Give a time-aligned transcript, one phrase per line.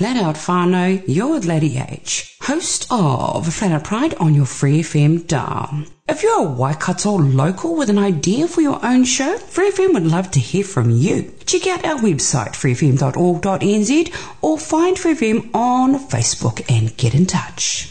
[0.00, 5.26] Flat Out Whānau, you're Lady H, host of Flat Out Pride on your Free FM
[5.26, 5.84] dial.
[6.08, 10.06] If you're a Waikato local with an idea for your own show, Free FM would
[10.06, 11.34] love to hear from you.
[11.44, 17.90] Check out our website, freefm.org.nz, or find Free FM on Facebook and get in touch.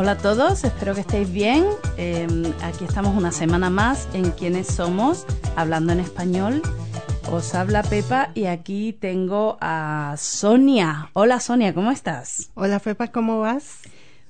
[0.00, 1.66] Hola a todos, espero que estéis bien.
[1.98, 2.26] Eh,
[2.62, 6.62] aquí estamos una semana más en Quiénes Somos, hablando en español.
[7.30, 11.10] Os habla Pepa y aquí tengo a Sonia.
[11.12, 12.50] Hola Sonia, ¿cómo estás?
[12.54, 13.80] Hola Pepa, ¿cómo vas?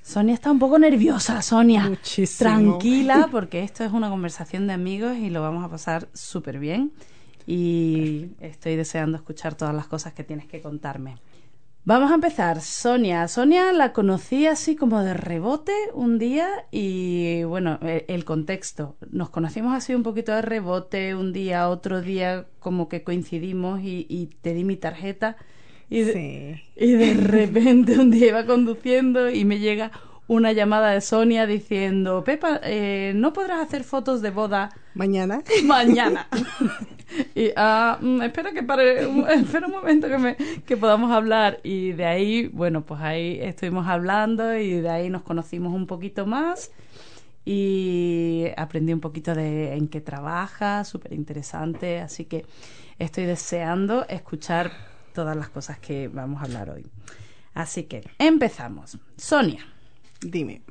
[0.02, 1.88] Sonia está un poco nerviosa, Sonia.
[1.88, 2.50] Muchísimo.
[2.50, 6.90] Tranquila, porque esto es una conversación de amigos y lo vamos a pasar súper bien.
[7.46, 11.18] Y estoy deseando escuchar todas las cosas que tienes que contarme.
[11.84, 12.60] Vamos a empezar.
[12.60, 13.26] Sonia.
[13.26, 18.96] Sonia la conocí así como de rebote un día y bueno, e- el contexto.
[19.10, 24.06] Nos conocimos así un poquito de rebote un día, otro día como que coincidimos y,
[24.08, 25.36] y te di mi tarjeta
[25.88, 26.62] y de, Sí.
[26.76, 29.90] y de repente un día iba conduciendo y me llega
[30.30, 35.42] una llamada de Sonia diciendo, Pepa, eh, ¿no podrás hacer fotos de boda Mañana.
[35.64, 36.28] mañana.
[37.34, 39.00] y ah, mm, espera que pare,
[39.34, 43.88] espera un momento que me que podamos hablar y de ahí, bueno, pues ahí estuvimos
[43.88, 46.70] hablando y de ahí nos conocimos un poquito más
[47.44, 52.46] y aprendí un poquito de en qué trabaja, súper interesante, así que
[53.00, 54.70] estoy deseando escuchar
[55.12, 56.86] todas las cosas que vamos a hablar hoy.
[57.52, 58.96] Así que empezamos.
[59.16, 59.66] Sonia,
[60.20, 60.62] Dime.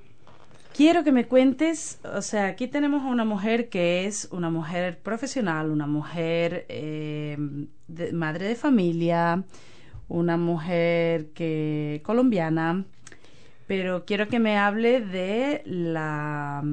[0.76, 5.00] Quiero que me cuentes, o sea, aquí tenemos a una mujer que es una mujer
[5.00, 7.38] profesional, una mujer eh,
[7.88, 9.44] de- madre de familia,
[10.08, 12.86] una mujer que colombiana,
[13.68, 16.64] pero quiero que me hable de la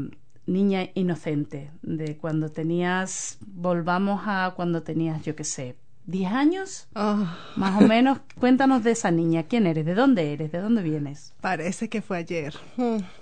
[0.46, 5.74] niña inocente, de cuando tenías, volvamos a cuando tenías, yo qué sé,
[6.06, 8.20] 10 años, Oh, más o menos.
[8.38, 9.84] Cuéntanos de esa niña, ¿quién eres?
[9.84, 10.52] ¿De dónde eres?
[10.52, 11.32] ¿De dónde vienes?
[11.40, 12.54] parece que fue ayer.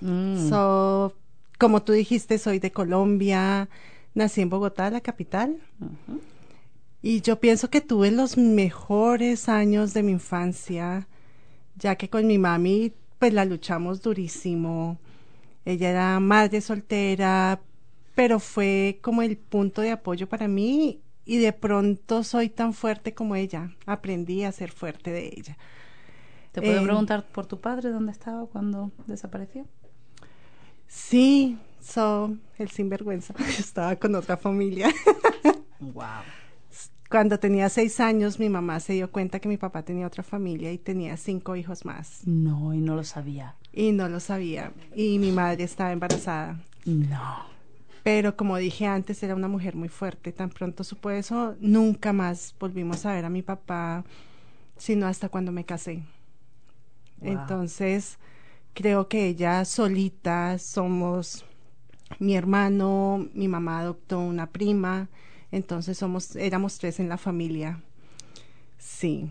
[0.01, 0.49] Mm.
[0.49, 1.15] So,
[1.59, 3.69] como tú dijiste, soy de Colombia.
[4.15, 5.57] Nací en Bogotá, la capital.
[7.03, 11.09] Y yo pienso que tuve los mejores años de mi infancia,
[11.77, 14.99] ya que con mi mami, pues la luchamos durísimo.
[15.65, 17.61] Ella era madre soltera,
[18.15, 23.15] pero fue como el punto de apoyo para mí y de pronto soy tan fuerte
[23.15, 23.71] como ella.
[23.87, 25.57] Aprendí a ser fuerte de ella.
[26.53, 29.67] ¿Te puedo Eh, preguntar por tu padre dónde estaba cuando desapareció?
[30.87, 33.35] Sí, so, el sinvergüenza.
[33.59, 34.89] Estaba con otra familia.
[35.81, 36.23] Wow.
[37.11, 40.73] Cuando tenía seis años, mi mamá se dio cuenta que mi papá tenía otra familia
[40.73, 42.23] y tenía cinco hijos más.
[42.27, 43.55] No, y no lo sabía.
[43.71, 44.73] Y no lo sabía.
[44.97, 46.59] Y mi madre estaba embarazada.
[46.87, 47.54] No.
[48.05, 50.31] Pero como dije antes, era una mujer muy fuerte.
[50.31, 54.05] Tan pronto supo eso, nunca más volvimos a ver a mi papá,
[54.77, 56.03] sino hasta cuando me casé.
[57.21, 57.33] Wow.
[57.33, 58.19] Entonces,
[58.75, 61.45] creo que ella solita somos
[62.19, 65.09] mi hermano, mi mamá adoptó una prima,
[65.51, 67.81] entonces somos, éramos tres en la familia.
[68.79, 69.31] Sí.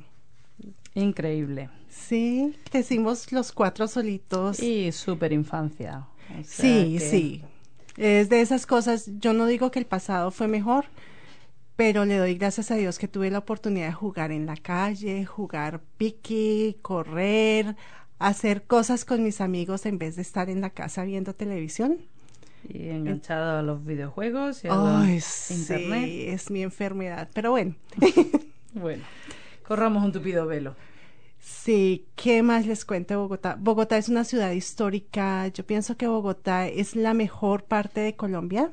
[0.95, 1.69] Increíble.
[1.89, 4.59] Sí, crecimos los cuatro solitos.
[4.59, 6.07] Y súper infancia.
[6.39, 7.43] O sea Sí, que- sí.
[7.97, 10.85] Es de esas cosas, yo no digo que el pasado fue mejor,
[11.75, 15.25] pero le doy gracias a Dios que tuve la oportunidad de jugar en la calle,
[15.25, 17.75] jugar piqui, correr,
[18.19, 21.99] hacer cosas con mis amigos en vez de estar en la casa viendo televisión.
[22.67, 26.05] Y enganchado a los videojuegos y a la Ay, internet.
[26.05, 27.75] sí, es mi enfermedad, pero bueno.
[28.73, 29.03] Bueno,
[29.67, 30.75] corramos un tupido velo.
[31.45, 33.57] Sí, ¿qué más les cuento de Bogotá?
[33.59, 35.47] Bogotá es una ciudad histórica.
[35.49, 38.71] Yo pienso que Bogotá es la mejor parte de Colombia,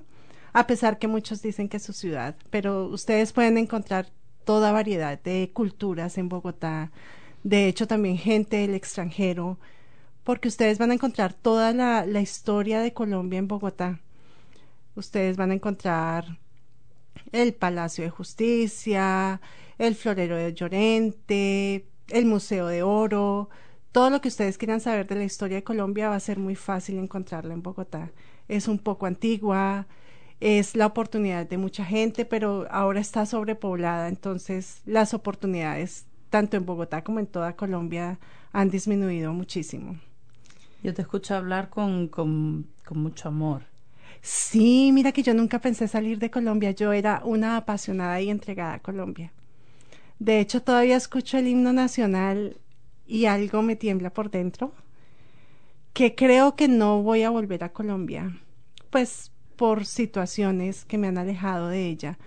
[0.52, 4.08] a pesar que muchos dicen que es su ciudad, pero ustedes pueden encontrar
[4.44, 6.92] toda variedad de culturas en Bogotá.
[7.42, 9.58] De hecho, también gente del extranjero,
[10.24, 14.00] porque ustedes van a encontrar toda la, la historia de Colombia en Bogotá.
[14.94, 16.38] Ustedes van a encontrar
[17.32, 19.40] el Palacio de Justicia,
[19.78, 23.48] el Florero de Llorente, el Museo de Oro,
[23.92, 26.54] todo lo que ustedes quieran saber de la historia de Colombia va a ser muy
[26.54, 28.12] fácil encontrarlo en Bogotá.
[28.48, 29.86] Es un poco antigua,
[30.40, 36.64] es la oportunidad de mucha gente, pero ahora está sobrepoblada, entonces las oportunidades tanto en
[36.64, 38.18] Bogotá como en toda Colombia
[38.52, 39.98] han disminuido muchísimo.
[40.82, 43.62] Yo te escucho hablar con, con, con mucho amor.
[44.22, 46.70] Sí, mira que yo nunca pensé salir de Colombia.
[46.70, 49.32] Yo era una apasionada y entregada a Colombia.
[50.20, 52.58] De hecho, todavía escucho el himno nacional
[53.06, 54.74] y algo me tiembla por dentro,
[55.94, 58.38] que creo que no voy a volver a Colombia,
[58.90, 62.18] pues por situaciones que me han alejado de ella.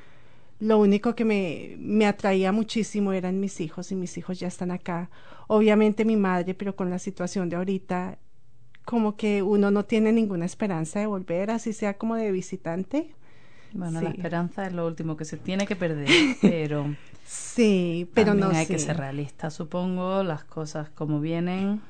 [0.59, 4.71] Lo único que me, me atraía muchísimo eran mis hijos y mis hijos ya están
[4.71, 5.11] acá.
[5.47, 8.17] Obviamente mi madre, pero con la situación de ahorita,
[8.85, 13.13] como que uno no tiene ninguna esperanza de volver, así sea como de visitante.
[13.73, 16.07] Bueno, la esperanza es lo último que se tiene que perder,
[16.41, 21.81] pero sí, pero no hay que ser realista, supongo, las cosas como vienen.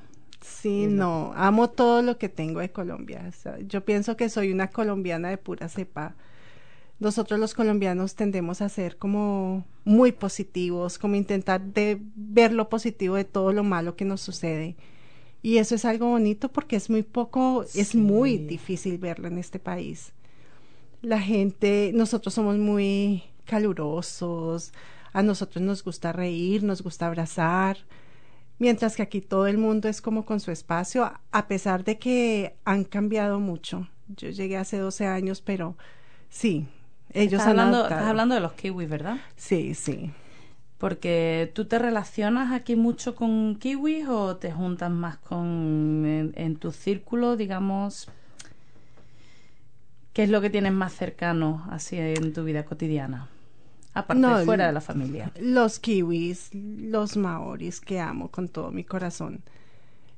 [0.42, 3.30] Sí, no, amo todo lo que tengo de Colombia.
[3.68, 6.16] yo pienso que soy una colombiana de pura cepa.
[7.00, 13.16] Nosotros los colombianos tendemos a ser como muy positivos, como intentar de ver lo positivo
[13.16, 14.76] de todo lo malo que nos sucede.
[15.42, 19.60] Y eso es algo bonito porque es muy poco, es muy difícil verlo en este
[19.60, 20.14] país
[21.04, 24.74] la gente, nosotros somos muy calurosos,
[25.12, 27.78] a nosotros nos gusta reír, nos gusta abrazar,
[28.58, 32.56] mientras que aquí todo el mundo es como con su espacio, a pesar de que
[32.64, 33.88] han cambiado mucho.
[34.08, 35.78] Yo llegué hace 12 años, pero
[36.30, 36.68] sí,
[37.12, 39.18] ellos estás hablando, Estás hablando de los kiwis, ¿verdad?
[39.36, 40.12] Sí, sí.
[40.78, 46.72] Porque tú te relacionas aquí mucho con kiwis o te juntas más con en tu
[46.72, 48.10] círculo, digamos,
[50.14, 53.30] ¿Qué es lo que tienes más cercano así en tu vida cotidiana?
[53.96, 55.32] Aparte, fuera de la familia.
[55.40, 59.42] Los kiwis, los maoris que amo con todo mi corazón.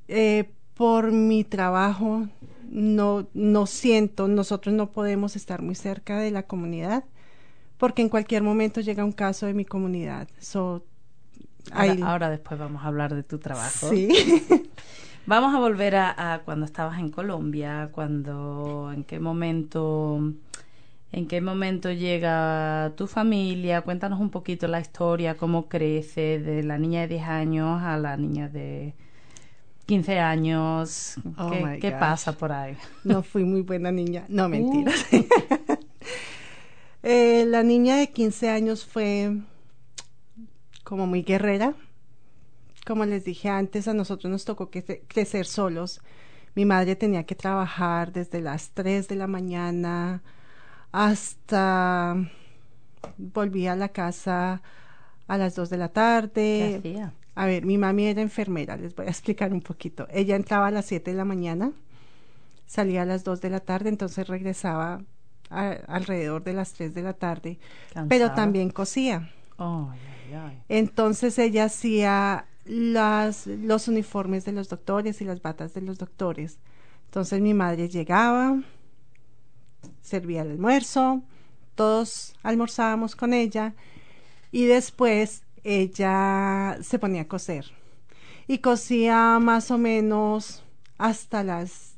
[0.07, 2.27] Eh, por mi trabajo,
[2.69, 7.05] no, no siento, nosotros no podemos estar muy cerca de la comunidad,
[7.77, 10.27] porque en cualquier momento llega un caso de mi comunidad.
[11.71, 13.89] ahora, ahora, después vamos a hablar de tu trabajo.
[13.89, 14.09] Sí.
[15.27, 20.19] Vamos a volver a, cuando estabas en Colombia, cuando, en qué momento,
[21.11, 23.81] en qué momento llega tu familia.
[23.81, 28.17] Cuéntanos un poquito la historia, cómo crece de la niña de 10 años a la
[28.17, 28.93] niña de
[29.87, 31.15] 15 años.
[31.37, 31.49] Oh
[31.81, 32.77] ¿Qué, pasa por ahí?
[33.03, 34.25] No fui muy buena niña.
[34.27, 34.47] No.
[34.47, 34.85] Uh.
[37.07, 39.37] Eh, la niña de 15 años fue
[40.83, 41.75] como muy guerrera
[42.85, 46.01] como les dije antes, a nosotros nos tocó crecer solos.
[46.53, 50.21] Mi madre tenía que trabajar desde las 3 de la mañana
[50.91, 52.15] hasta
[53.17, 54.61] volvía a la casa
[55.27, 57.11] a las 2 de la tarde.
[57.35, 60.07] A ver, mi mami era enfermera, les voy a explicar un poquito.
[60.09, 61.73] Ella entraba a las 7 de la mañana,
[62.65, 65.01] salía a las 2 de la tarde, entonces regresaba
[65.49, 67.59] alrededor de las 3 de la tarde,
[68.07, 69.29] pero también cosía.
[70.69, 76.59] Entonces ella hacía las, los uniformes de los doctores y las batas de los doctores.
[77.05, 78.59] Entonces mi madre llegaba,
[80.01, 81.21] servía el almuerzo,
[81.75, 83.73] todos almorzábamos con ella
[84.51, 87.65] y después ella se ponía a coser.
[88.47, 90.63] Y cosía más o menos
[90.97, 91.95] hasta las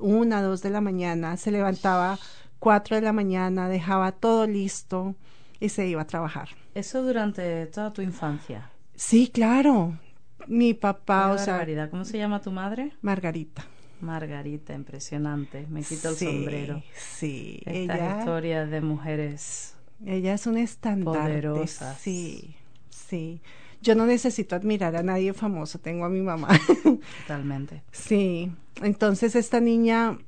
[0.00, 2.18] una, dos de la mañana, se levantaba
[2.58, 5.14] cuatro de la mañana, dejaba todo listo
[5.60, 6.48] y se iba a trabajar.
[6.74, 8.70] ¿Eso durante toda tu infancia?
[8.96, 9.98] Sí, claro
[10.46, 11.66] mi papá, o sea...
[11.90, 12.92] ¿Cómo se llama tu madre?
[13.02, 13.64] Margarita.
[14.00, 15.66] Margarita, impresionante.
[15.68, 16.82] Me quito el sombrero.
[16.94, 19.76] Sí, Estas ella, historias de mujeres.
[20.04, 21.20] Ella es un estandarte.
[21.20, 21.98] Poderosas.
[22.00, 22.56] Sí,
[22.90, 23.40] sí.
[23.80, 26.48] Yo no necesito admirar a nadie famoso, tengo a mi mamá.
[27.22, 27.82] Totalmente.
[27.92, 28.50] Sí.
[28.82, 30.18] Entonces esta niña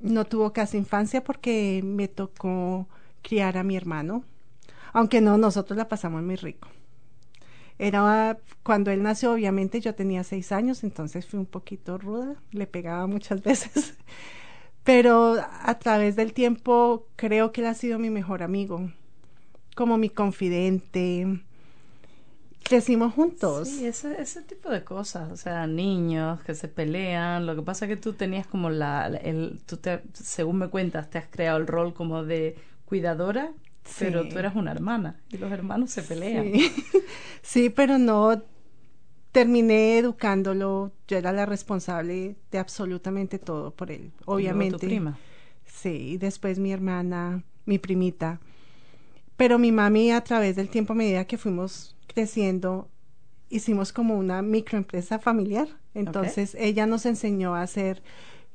[0.00, 2.88] no tuvo casi infancia porque me tocó
[3.22, 4.24] criar a mi hermano.
[4.92, 6.68] Aunque no, nosotros la pasamos muy rico.
[7.82, 12.68] Era cuando él nació, obviamente yo tenía seis años, entonces fui un poquito ruda, le
[12.68, 13.94] pegaba muchas veces.
[14.84, 18.88] Pero a través del tiempo creo que él ha sido mi mejor amigo,
[19.74, 21.26] como mi confidente.
[22.62, 23.66] Crecimos juntos.
[23.68, 27.46] Sí, ese, ese tipo de cosas, o sea, niños que se pelean.
[27.46, 31.10] Lo que pasa es que tú tenías como la, el, tú te, según me cuentas,
[31.10, 33.52] te has creado el rol como de cuidadora
[33.98, 36.52] pero tú eras una hermana y los hermanos se pelean.
[37.42, 37.70] Sí.
[37.70, 38.42] pero no
[39.32, 40.92] terminé educándolo.
[41.08, 44.12] Yo era la responsable de absolutamente todo por él.
[44.24, 44.78] Obviamente.
[44.78, 45.18] tu prima.
[45.64, 48.40] Sí, después mi hermana, mi primita.
[49.36, 52.88] Pero mi mami a través del tiempo a medida que fuimos creciendo
[53.52, 55.68] hicimos como una microempresa familiar.
[55.94, 58.02] Entonces ella nos enseñó a hacer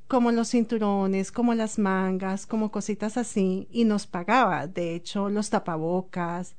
[0.08, 4.68] como los cinturones, como las mangas, como cositas así, y nos pagaba.
[4.68, 6.56] De hecho, los tapabocas,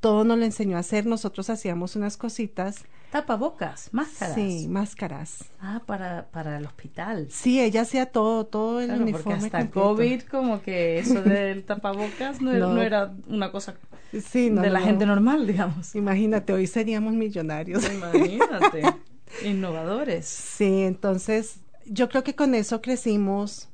[0.00, 1.06] todo nos lo enseñó a hacer.
[1.06, 4.34] Nosotros hacíamos unas cositas Tapabocas, máscaras.
[4.34, 5.44] Sí, máscaras.
[5.62, 7.28] Ah, para, para el hospital.
[7.30, 9.80] Sí, ella hacía todo, todo el Claro, porque uniforme hasta completo.
[9.88, 12.74] COVID como que eso del tapabocas no, era- No.
[12.74, 13.76] no era una cosa
[14.12, 15.94] Sí, no, de la gente normal, digamos.
[15.94, 17.90] Imagínate, hoy seríamos millonarios.
[17.90, 18.82] Imagínate.
[19.44, 20.26] Innovadores.
[20.26, 23.68] Sí, entonces yo creo que con eso crecimos.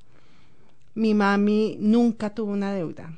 [0.95, 3.17] Mi mami nunca tuvo una deuda.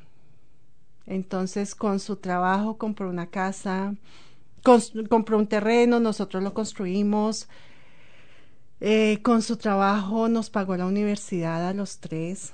[1.05, 3.95] Entonces con su trabajo compró una casa,
[4.63, 7.47] compró un terreno, nosotros lo construimos.
[8.79, 12.53] Eh, con su trabajo nos pagó la universidad a los tres.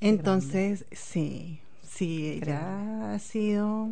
[0.00, 3.90] Entonces, sí, sí, ella ha sido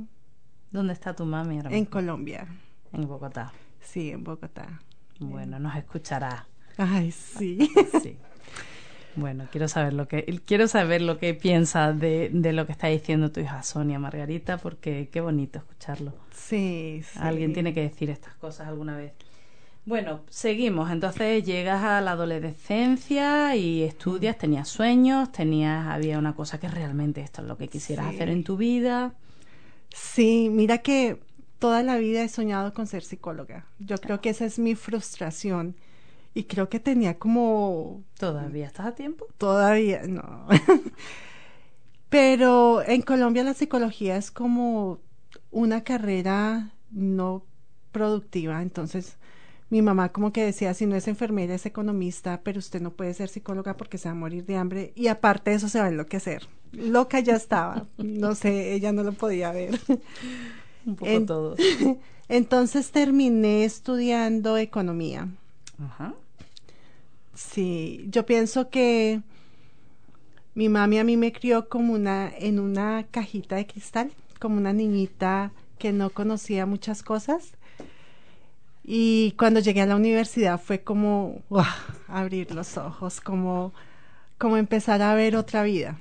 [0.71, 1.87] ¿Dónde está tu mami ahora en?
[1.87, 2.47] Colombia.
[2.93, 3.53] En Bogotá.
[3.81, 4.81] Sí, en Bogotá.
[5.19, 6.47] Bueno, nos escuchará.
[6.79, 7.71] Ay, sí.
[8.03, 8.17] Sí.
[9.17, 12.87] Bueno, quiero saber lo que quiero saber lo que piensa de, de lo que está
[12.87, 16.15] diciendo tu hija Sonia Margarita, porque qué bonito escucharlo.
[16.33, 17.19] Sí, sí.
[17.21, 19.13] Alguien tiene que decir estas cosas alguna vez.
[19.87, 20.91] Bueno, seguimos.
[20.93, 24.41] Entonces llegas a la adolescencia y estudias, Mm.
[24.41, 28.15] tenías sueños, tenías, había una cosa que realmente esto es lo que quisieras Sí.
[28.15, 29.15] hacer en tu vida.
[29.93, 31.19] Sí, mira que
[31.59, 33.67] toda la vida he soñado con ser psicóloga.
[33.81, 35.75] Yo creo que esa es mi frustración.
[36.35, 39.27] Y creo que tenía como ¿Todavía estás a tiempo?
[39.39, 40.47] todavía, no.
[42.09, 45.01] Pero en Colombia la psicología es como
[45.51, 47.45] una carrera no
[47.93, 48.63] productiva.
[48.63, 49.17] Entonces,
[49.71, 53.13] mi mamá como que decía, si no es enfermera, es economista, pero usted no puede
[53.15, 54.93] ser psicóloga porque se va a morir de hambre.
[54.97, 56.49] Y aparte de eso se va a enloquecer.
[56.73, 57.87] Loca ya estaba.
[57.99, 59.79] No sé, ella no lo podía ver.
[60.87, 61.59] Un poco En- todos.
[62.29, 65.29] Entonces terminé estudiando economía.
[65.83, 66.15] Ajá.
[67.35, 69.23] Sí, yo pienso que
[70.55, 74.73] mi mami a mí me crió como una en una cajita de cristal, como una
[74.73, 77.53] niñita que no conocía muchas cosas.
[78.83, 81.43] Y cuando llegué a la universidad fue como
[82.09, 83.73] abrir los ojos, como
[84.39, 85.99] como empezar a ver otra vida.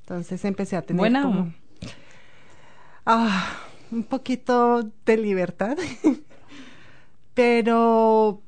[0.00, 1.54] Entonces empecé a tener ¿Buena o como
[3.06, 3.56] ah,
[3.90, 5.78] un poquito de libertad.
[7.34, 8.42] Pero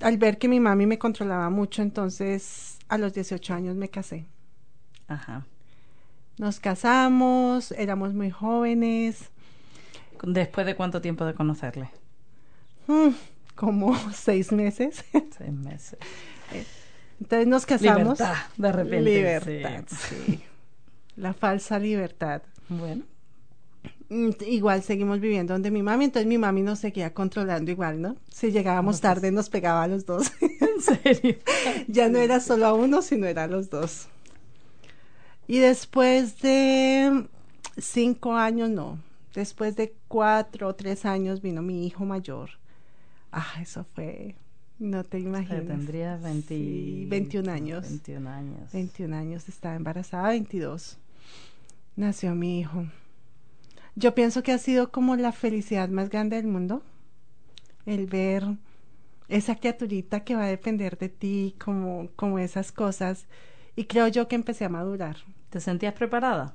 [0.00, 4.26] al ver que mi mami me controlaba mucho, entonces a los 18 años me casé.
[5.06, 5.46] Ajá.
[6.38, 9.30] Nos casamos, éramos muy jóvenes,
[10.22, 11.90] ¿Después de cuánto tiempo de conocerle?
[12.86, 13.10] mm,
[13.54, 15.04] como seis meses.
[15.36, 15.98] Seis meses.
[17.20, 18.18] Entonces nos casamos.
[18.18, 19.10] Libertad, de repente.
[19.10, 20.16] Libertad, sí.
[20.26, 20.42] sí.
[21.16, 22.42] La falsa libertad.
[22.68, 23.04] Bueno.
[24.10, 28.16] Mm, Igual seguimos viviendo donde mi mami, entonces mi mami nos seguía controlando igual, ¿no?
[28.30, 30.32] Si llegábamos tarde nos pegaba a los dos.
[30.40, 31.36] ¿En serio?
[31.88, 34.08] ya no era solo a uno, sino era a los dos.
[35.46, 37.26] Y después de
[37.76, 38.98] cinco años, no,
[39.34, 42.50] después de cuatro o tres años vino mi hijo mayor.
[43.30, 44.36] Ah, eso fue,
[44.78, 45.66] no te imaginas.
[45.66, 46.48] tendría 20...
[46.48, 47.82] Sí, 21 años.
[47.88, 48.72] 21 años.
[48.72, 50.96] 21 años, estaba embarazada, 22.
[51.96, 52.86] Nació mi hijo.
[53.98, 56.82] Yo pienso que ha sido como la felicidad más grande del mundo.
[57.84, 58.44] El ver
[59.26, 63.26] esa criaturita que va a depender de ti, como, como esas cosas.
[63.74, 65.16] Y creo yo que empecé a madurar.
[65.50, 66.54] ¿Te sentías preparada?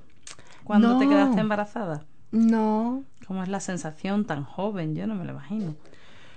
[0.63, 2.05] cuando te quedaste embarazada?
[2.31, 4.95] No, ¿Cómo es la sensación tan joven?
[4.95, 5.75] Yo no me lo imagino.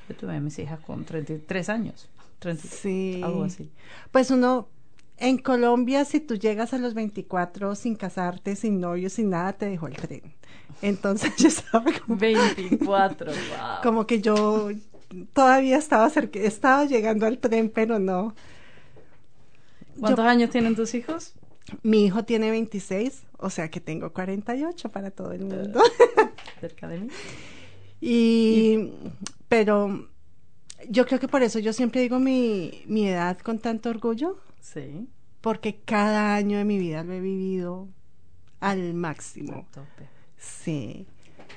[0.08, 2.08] Yo tuve a mis hijas con 33 años.
[2.40, 3.20] 30, sí.
[3.22, 3.70] Algo así.
[4.10, 4.68] Pues uno,
[5.18, 9.66] en Colombia, si tú llegas a los 24 sin casarte, sin novio, sin nada, te
[9.66, 10.23] dejó el tren.
[10.82, 13.37] Entonces yo estaba como, 24, wow.
[13.82, 14.70] como que yo
[15.32, 18.35] todavía estaba cerca, estaba llegando al tren, pero no.
[19.99, 21.35] ¿Cuántos años tienen tus hijos?
[21.82, 25.82] Mi hijo tiene 26, o sea que tengo 48 para todo el mundo.
[26.61, 27.08] Cerca de mí.
[28.00, 28.92] Y,
[29.49, 30.08] pero
[30.88, 34.38] yo creo que por eso yo siempre digo mi, mi edad con tanto orgullo,
[34.73, 35.08] Sí.
[35.40, 37.88] porque cada año de mi vida lo he vivido
[38.61, 39.66] al máximo.
[39.73, 40.08] tope.
[40.37, 41.06] Sí.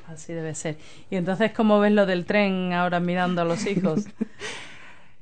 [0.08, 0.78] Así debe ser.
[1.10, 4.06] Y entonces, ¿cómo ves lo del tren ahora mirando a los hijos?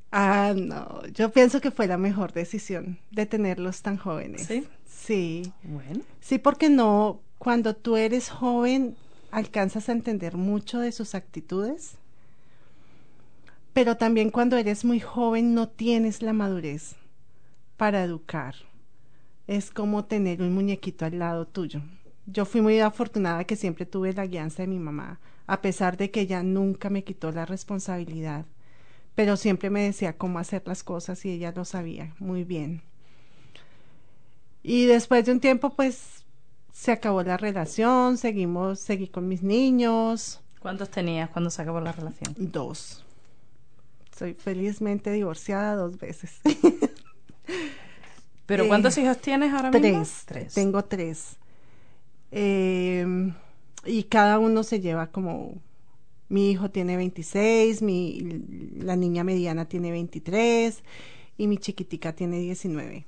[0.09, 4.47] Ah, no, yo pienso que fue la mejor decisión de tenerlos tan jóvenes.
[4.47, 4.65] ¿Sí?
[4.87, 5.51] Sí.
[5.63, 8.95] Bueno, Sí, porque no, cuando tú eres joven,
[9.31, 11.97] alcanzas a entender mucho de sus actitudes,
[13.73, 16.95] pero también cuando eres muy joven no tienes la madurez
[17.77, 18.55] para educar.
[19.45, 21.81] Es como tener un muñequito al lado tuyo.
[22.25, 26.11] Yo fui muy afortunada que siempre tuve la guianza de mi mamá, a pesar de
[26.11, 28.45] que ella nunca me quitó la responsabilidad,
[29.15, 32.81] pero siempre me decía cómo hacer las cosas y ella lo sabía muy bien.
[34.61, 36.25] Y después de un tiempo, pues
[36.73, 40.41] se acabó la relación, seguimos, seguí con mis niños.
[40.59, 42.35] ¿Cuántos tenías cuando se acabó la relación?
[42.37, 43.05] Dos.
[44.17, 46.41] Soy felizmente divorciada dos veces.
[48.47, 50.03] ¿Pero Eh, cuántos hijos tienes ahora mismo?
[50.25, 50.53] tres.
[50.55, 51.37] Tengo tres.
[52.31, 53.05] Eh,
[53.85, 55.61] y cada uno se lleva como...
[56.29, 58.41] Mi hijo tiene 26, mi,
[58.79, 60.83] la niña mediana tiene 23
[61.37, 63.05] y mi chiquitica tiene 19.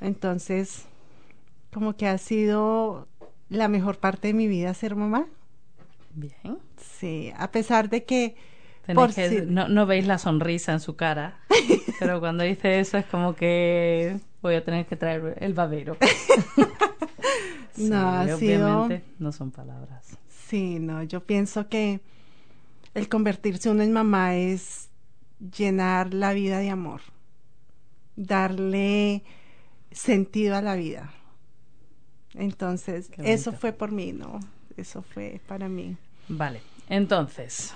[0.00, 0.84] Entonces,
[1.72, 3.08] como que ha sido
[3.50, 5.26] la mejor parte de mi vida ser mamá.
[6.14, 6.58] Bien.
[6.76, 8.36] Sí, a pesar de que...
[8.94, 11.38] Por que- si- no, no veis la sonrisa en su cara,
[11.98, 15.96] pero cuando dice eso es como que voy a tener que traer el babero.
[17.74, 20.18] Sí, No, sido- obviamente no son palabras.
[20.28, 22.00] Sí, no, yo pienso que
[22.92, 24.90] el convertirse uno en mamá es
[25.56, 27.00] llenar la vida de amor,
[28.16, 29.22] darle
[29.90, 31.12] sentido a la vida.
[32.34, 34.40] Entonces, eso fue por mí, ¿no?
[34.76, 35.96] Eso fue para mí.
[36.28, 37.74] Vale, entonces,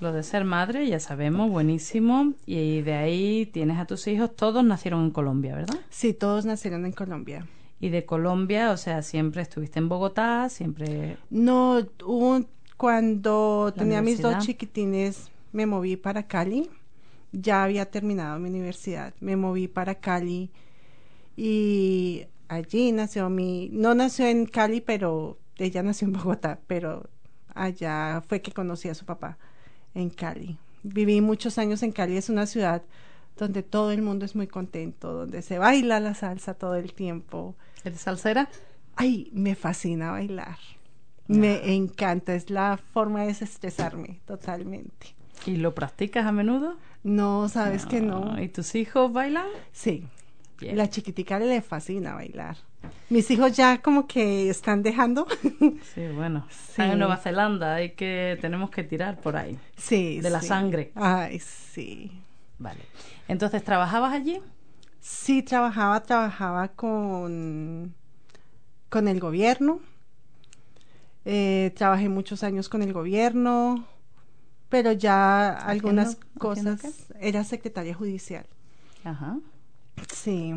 [0.00, 4.64] lo de ser madre ya sabemos, buenísimo, y de ahí tienes a tus hijos, todos
[4.64, 5.78] nacieron en Colombia, ¿verdad?
[5.90, 7.46] Sí, todos nacieron en Colombia.
[7.80, 11.16] Y de Colombia, o sea, siempre estuviste en Bogotá, siempre...
[11.30, 12.46] No, un-
[12.76, 16.70] cuando La tenía mis dos chiquitines, me moví para Cali.
[17.32, 19.14] Ya había terminado mi universidad.
[19.20, 20.50] Me moví para Cali
[21.36, 23.68] y allí nació mi...
[23.72, 27.08] No nació en Cali, pero ella nació en Bogotá, pero
[27.54, 29.38] allá fue que conocí a su papá
[29.94, 30.58] en Cali.
[30.82, 32.82] Viví muchos años en Cali, es una ciudad
[33.36, 37.54] donde todo el mundo es muy contento, donde se baila la salsa todo el tiempo.
[37.84, 38.48] ¿Eres salsera?
[38.96, 40.58] Ay, me fascina bailar.
[41.26, 45.14] Me encanta, es la forma de desestresarme totalmente.
[45.46, 46.76] ¿Y lo practicas a menudo?
[47.02, 48.40] No, sabes que no.
[48.40, 49.46] ¿Y tus hijos bailan?
[49.72, 50.06] Sí,
[50.60, 52.56] La chiquitica le fascina bailar.
[53.08, 55.26] Mis hijos ya como que están dejando.
[55.94, 56.46] Sí, bueno.
[56.50, 56.70] Sí.
[56.70, 59.58] Están en Nueva Zelanda, hay que, tenemos que tirar por ahí.
[59.76, 60.46] sí, De la sí.
[60.48, 60.92] sangre.
[60.94, 62.10] Ay, sí.
[62.58, 62.80] Vale.
[63.28, 64.40] Entonces, ¿trabajabas allí?
[65.00, 67.94] Sí, trabajaba, trabajaba con,
[68.88, 69.80] con el gobierno.
[71.24, 73.84] Eh, trabajé muchos años con el gobierno,
[74.68, 77.12] pero ya algunas ¿Haciendo- haciendo cosas.
[77.20, 78.46] Era secretaria judicial.
[79.04, 79.38] Ajá.
[80.12, 80.52] Sí.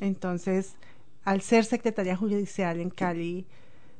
[0.00, 0.74] Entonces,
[1.24, 3.46] al ser secretaria judicial en Cali,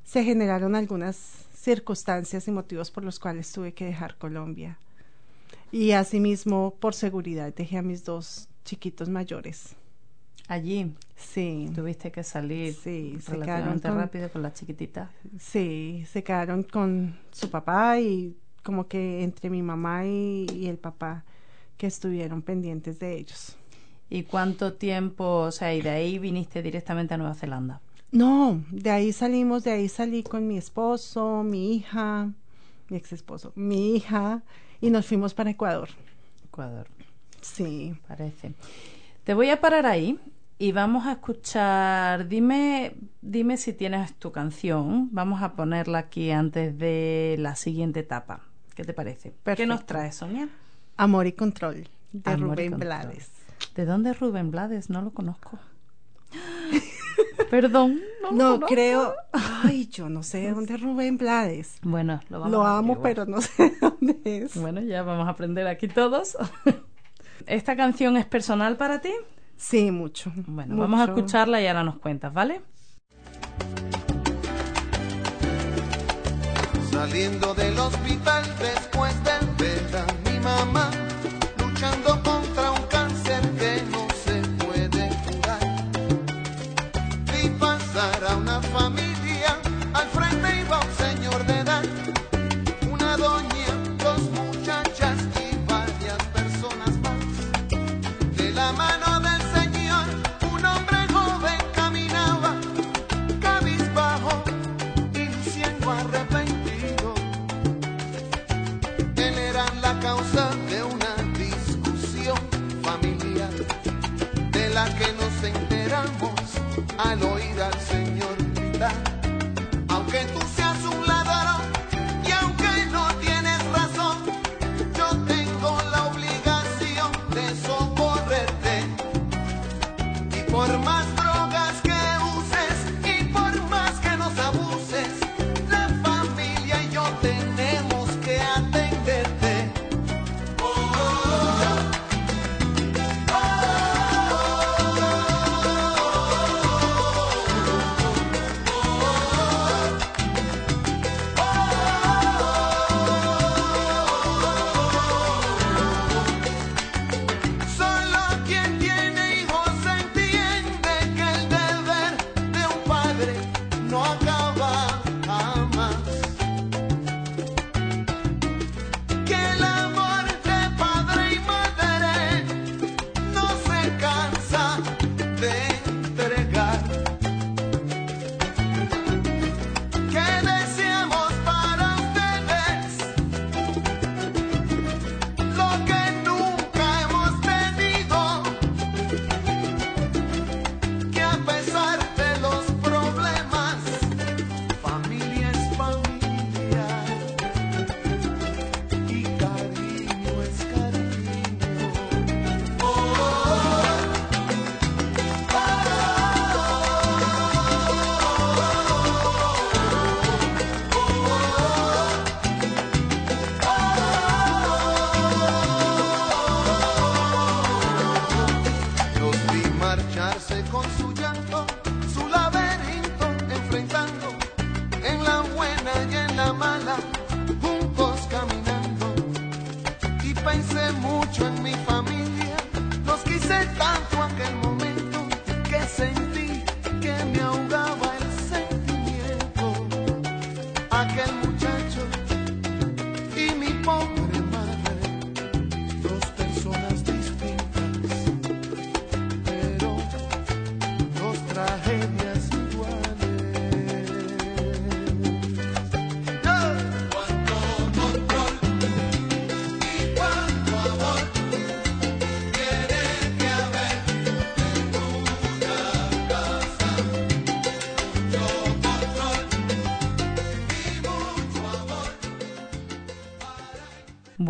[0.05, 1.17] se generaron algunas
[1.55, 4.79] circunstancias y motivos por los cuales tuve que dejar Colombia.
[5.71, 9.75] Y asimismo, por seguridad, dejé a mis dos chiquitos mayores.
[10.49, 11.71] Allí Sí.
[11.75, 15.11] tuviste que salir Sí, se quedaron con- rápido con la chiquitita.
[15.39, 20.79] Sí, se quedaron con su papá y como que entre mi mamá y, y el
[20.79, 21.25] papá
[21.77, 23.57] que estuvieron pendientes de ellos.
[24.15, 27.81] ¿Y cuánto tiempo, o sea, y de ahí viniste directamente a Nueva Zelanda?
[28.11, 32.29] No, de ahí salimos, de ahí salí con mi esposo, mi hija,
[32.91, 34.43] mi ex esposo, mi hija,
[34.83, 35.89] y nos fuimos para Ecuador.
[36.45, 36.89] Ecuador,
[37.41, 37.95] Sí.
[38.07, 38.53] parece.
[39.25, 40.19] Te voy a parar ahí
[40.59, 42.29] y vamos a escuchar.
[42.29, 45.09] Dime, dime si tienes tu canción.
[45.13, 48.41] Vamos a ponerla aquí antes de la siguiente etapa.
[48.75, 49.31] ¿Qué te parece?
[49.31, 49.85] ¿Qué nos Perfecto.
[49.87, 50.51] traes, Sonia?
[50.99, 52.79] Amor y control de Amor Rubén.
[52.79, 53.31] Blades.
[53.75, 54.91] ¿De dónde es Rubén Blades?
[54.91, 55.59] No lo conozco.
[57.51, 58.01] Perdón.
[58.23, 58.67] No, lo No, conozco.
[58.75, 61.79] creo, ay, yo no sé de dónde es Rubén Blades.
[61.83, 64.57] Bueno, lo vamos Lo a amo, pero no sé de dónde es.
[64.61, 66.37] Bueno, ya vamos a aprender aquí todos.
[67.47, 69.11] ¿Esta canción es personal para ti?
[69.57, 70.33] Sí, mucho.
[70.47, 72.63] Bueno, vamos a escucharla y ahora nos cuentas, ¿vale?
[76.91, 80.91] Saliendo del hospital después del ver a mi mamá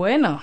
[0.03, 0.41] Bueno,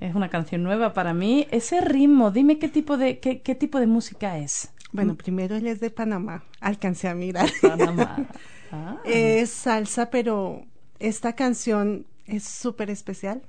[0.00, 1.46] es una canción nueva para mí.
[1.52, 4.72] Ese ritmo, dime qué tipo de, qué, qué tipo de música es.
[4.90, 7.48] Bueno, primero él es de Panamá, alcancé a mirar.
[7.62, 8.26] Panamá.
[8.72, 10.66] Ah, es salsa, pero
[10.98, 13.40] esta canción es súper especial.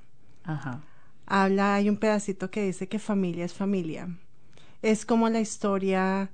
[0.44, 0.84] Ajá.
[1.26, 4.08] Habla, hay un pedacito que dice que familia es familia.
[4.82, 6.30] Es como la historia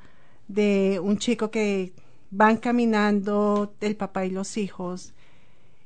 [0.49, 1.95] de un chico que
[2.31, 5.15] van caminando el papá y los hijos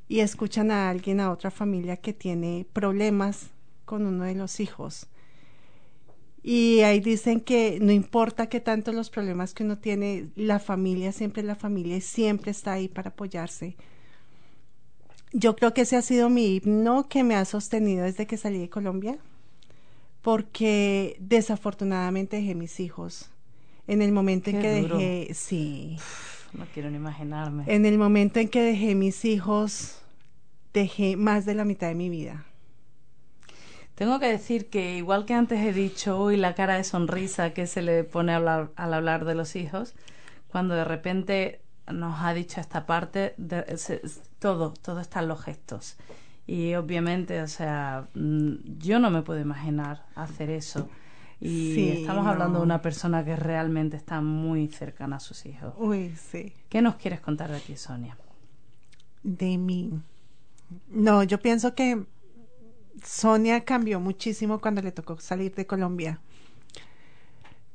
[0.08, 3.50] y escuchan a alguien, a otra familia que tiene problemas
[3.84, 5.06] con uno de los hijos.
[6.42, 11.12] Y ahí dicen que no importa qué tanto los problemas que uno tiene, la familia
[11.12, 13.76] siempre es la familia y siempre está ahí para apoyarse.
[15.32, 18.58] Yo creo que ese ha sido mi himno que me ha sostenido desde que salí
[18.58, 19.18] de Colombia,
[20.22, 23.30] porque desafortunadamente dejé mis hijos.
[23.86, 24.96] En el momento en que duro.
[24.96, 25.98] dejé, sí,
[26.52, 27.64] No quiero ni imaginarme.
[27.66, 30.00] en el momento en que dejé mis hijos,
[30.72, 32.44] dejé más de la mitad de mi vida.
[33.94, 37.66] Tengo que decir que igual que antes he dicho, uy, la cara de sonrisa que
[37.66, 39.94] se le pone hablar- al hablar de los hijos,
[40.48, 41.60] cuando de repente
[41.92, 44.00] nos ha dicho esta parte, de- se-
[44.38, 45.96] todo, todo está en los gestos.
[46.46, 50.88] Y obviamente, o sea, mm, yo no me puedo imaginar hacer eso.
[51.40, 55.72] Y Sí, estamos hablando de una persona que realmente está muy cercana a sus hijos.
[55.78, 56.52] Uy, sí.
[56.68, 58.16] ¿Qué nos quieres contar de ti, Sonia?
[59.22, 60.00] de mí.
[60.88, 62.04] No, yo pienso que
[63.04, 66.20] Sonia cambió muchísimo cuando le tocó salir de Colombia.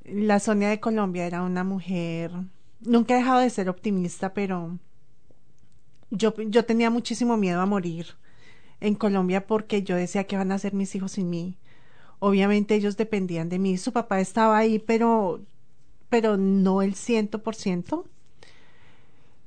[0.06, 2.32] La Sonia de Colombia era una mujer,
[2.82, 4.78] nunca he dejado de ser optimista, pero
[6.12, 8.08] yo, yo tenía muchísimo miedo a morir
[8.82, 11.58] en Colombia porque yo decía que van a ser mis hijos sin mí.
[12.26, 13.78] Obviamente ellos dependían de mí.
[13.78, 15.42] Su papá estaba ahí, pero,
[16.08, 18.06] pero no el ciento por ciento.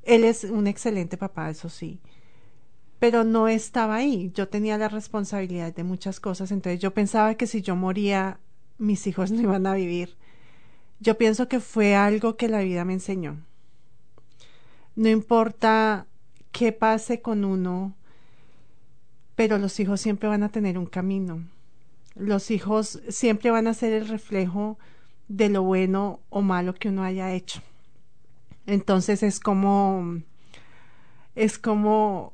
[0.02, 2.00] Él es un excelente papá, eso sí.
[2.98, 4.30] Pero no estaba ahí.
[4.34, 6.52] Yo tenía la responsabilidad de muchas cosas.
[6.52, 8.40] Entonces yo pensaba que si yo moría,
[8.76, 10.14] mis hijos no iban a vivir.
[11.00, 13.38] Yo pienso que fue algo que la vida me enseñó.
[14.96, 16.06] No importa
[16.52, 17.94] qué pase con uno,
[19.34, 21.55] pero los hijos siempre van a tener un camino.
[22.16, 24.78] Los hijos siempre van a ser el reflejo
[25.28, 27.62] de lo bueno o malo que uno haya hecho.
[28.66, 30.22] Entonces es como,
[31.34, 32.32] es como,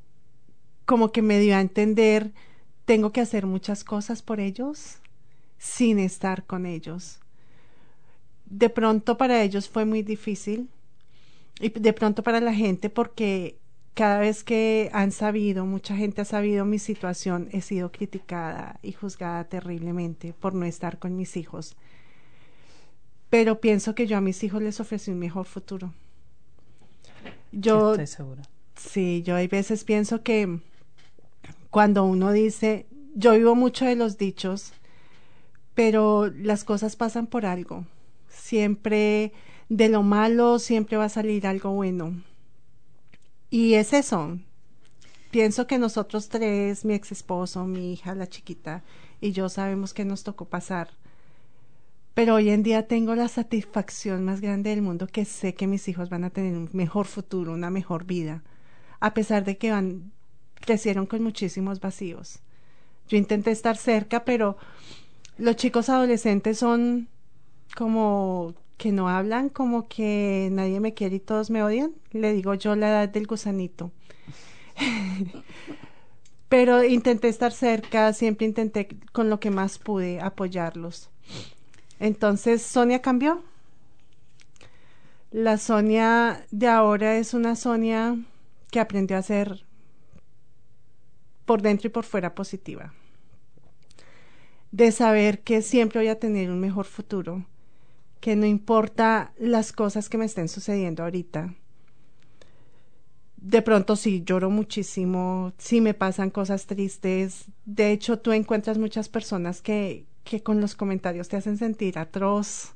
[0.87, 2.33] como que me dio a entender,
[2.85, 4.99] tengo que hacer muchas cosas por ellos
[5.59, 7.19] sin estar con ellos.
[8.47, 10.69] De pronto para ellos fue muy difícil
[11.61, 13.59] y de pronto para la gente porque
[13.95, 18.93] cada vez que han sabido, mucha gente ha sabido mi situación, he sido criticada y
[18.93, 21.77] juzgada terriblemente por no estar con mis hijos.
[23.31, 25.93] Pero pienso que yo a mis hijos les ofrecí un mejor futuro.
[27.53, 28.43] Yo, Estoy segura.
[28.77, 30.59] sí, yo hay veces pienso que
[31.71, 34.73] cuando uno dice, yo vivo mucho de los dichos,
[35.75, 37.87] pero las cosas pasan por algo.
[38.29, 39.33] Siempre
[39.69, 42.15] de lo malo siempre va a salir algo bueno.
[43.53, 44.39] Y es eso.
[45.31, 48.83] Pienso que nosotros tres, mi ex esposo, mi hija, la chiquita,
[49.21, 50.89] y yo sabemos que nos tocó pasar.
[52.15, 55.87] Pero hoy en día tengo la satisfacción más grande del mundo que sé que mis
[55.89, 58.43] hijos van a tener un mejor futuro, una mejor vida,
[59.01, 60.13] a pesar de que van,
[60.55, 62.39] crecieron con muchísimos vacíos.
[63.07, 64.57] Yo intenté estar cerca, pero
[65.37, 67.07] los chicos adolescentes son
[67.77, 71.95] como que no hablan, como que nadie me quiere y todos me odian.
[72.11, 73.93] Le digo yo la edad del gusanito.
[76.49, 81.11] Pero intenté estar cerca, siempre intenté con lo que más pude apoyarlos.
[82.01, 83.45] Entonces, Sonia cambió.
[85.31, 88.17] La Sonia de ahora es una Sonia
[88.73, 89.65] que aprendió a ser
[91.45, 92.95] por dentro y por fuera positiva.
[94.73, 97.47] De saber que siempre voy a tener un mejor futuro,
[98.23, 101.57] que no importa las cosas que me estén sucediendo ahorita.
[103.37, 107.47] De pronto sí lloro muchísimo, sí me pasan cosas tristes.
[107.65, 112.75] De hecho, tú encuentras muchas personas que, que con los comentarios te hacen sentir atroz.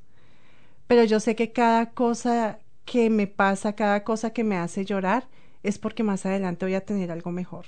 [0.89, 5.29] Pero yo sé que cada cosa que me pasa, cada cosa que me hace llorar,
[5.63, 7.67] es porque más adelante voy a tener algo mejor.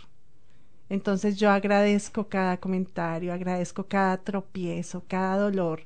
[0.88, 5.82] Entonces yo agradezco cada comentario, agradezco cada tropiezo, cada dolor,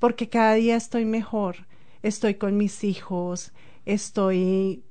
[0.00, 1.68] porque cada día estoy mejor,
[2.02, 3.52] estoy con mis hijos,
[3.86, 4.82] estoy...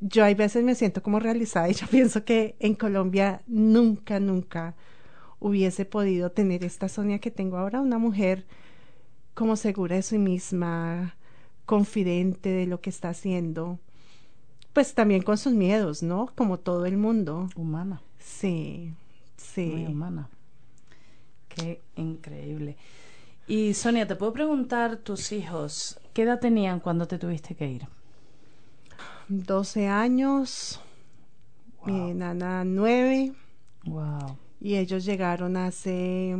[0.00, 4.74] Yo hay veces me siento como realizada y yo pienso que en Colombia nunca, nunca
[5.38, 8.44] hubiese podido tener esta Sonia que tengo ahora, una mujer
[9.34, 11.16] como segura de sí misma,
[11.64, 13.78] confidente de lo que está haciendo,
[14.72, 16.32] pues también con sus miedos, ¿no?
[16.34, 17.48] Como todo el mundo.
[17.54, 18.02] Humana.
[18.18, 18.92] Sí,
[19.36, 19.66] sí.
[19.66, 20.28] Muy humana.
[21.48, 22.76] Qué increíble.
[23.52, 27.86] Y Sonia, te puedo preguntar, tus hijos, ¿qué edad tenían cuando te tuviste que ir?
[29.28, 30.80] 12 años,
[31.84, 33.34] mi nana 9,
[33.84, 34.38] Wow.
[34.58, 36.34] y ellos llegaron hace,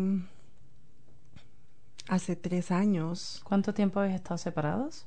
[2.09, 3.43] hace tres años.
[3.45, 5.05] ¿Cuánto tiempo habéis estado separados?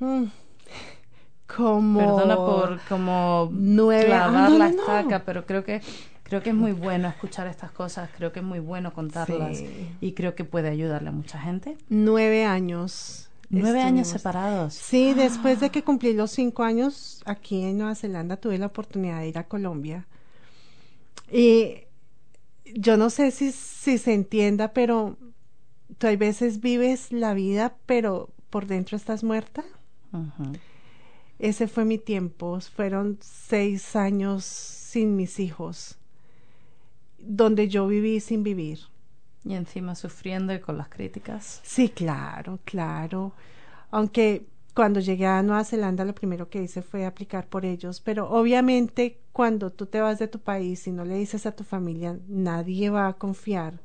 [0.00, 0.24] Mm,
[1.56, 1.98] Como...
[1.98, 4.80] Perdona por como nueve- ah, clavar no, la no, no.
[4.80, 5.80] estaca, pero creo que
[6.26, 9.88] creo que es muy bueno escuchar estas cosas, creo que es muy bueno contarlas Sí.
[10.00, 11.78] y creo que puede ayudarle a mucha gente.
[11.88, 13.30] Nueve años.
[13.48, 14.74] Nueve años separados.
[14.74, 19.20] Sí, después de que cumplí los cinco años aquí en Nueva Zelanda, tuve la oportunidad
[19.20, 20.06] de ir a Colombia.
[21.30, 21.84] Y
[22.74, 25.16] yo no sé si, si se entienda, pero
[25.98, 29.64] tú hay veces vives la vida, pero por dentro estás muerta.
[31.38, 32.58] Ese fue mi tiempo.
[32.60, 35.98] Fueron seis años sin mis hijos,
[37.26, 38.80] donde yo viví sin vivir.
[39.44, 41.60] Y encima sufriendo y con las críticas.
[41.62, 43.32] Sí, claro, claro.
[43.90, 48.28] Aunque cuando llegué a Nueva Zelanda lo primero que hice fue aplicar por ellos, pero
[48.28, 52.18] obviamente cuando tú te vas de tu país y no le dices a tu familia,
[52.28, 53.80] nadie va a confiar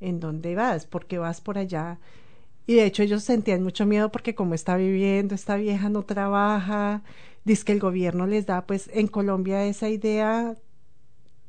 [0.00, 1.98] en dónde vas, porque vas por allá.
[2.66, 7.02] Y de hecho ellos sentían mucho miedo porque como está viviendo, esta vieja no trabaja,
[7.44, 10.56] dice que el gobierno les da, pues en Colombia esa idea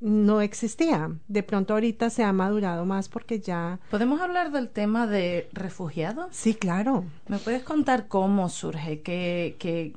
[0.05, 1.09] no existía.
[1.27, 3.79] De pronto ahorita se ha madurado más porque ya...
[3.89, 6.27] ¿Podemos hablar del tema de refugiados?
[6.29, 7.05] Sí, claro.
[7.27, 9.01] ¿Me puedes contar cómo surge?
[9.01, 9.93] ¿Qué, qué,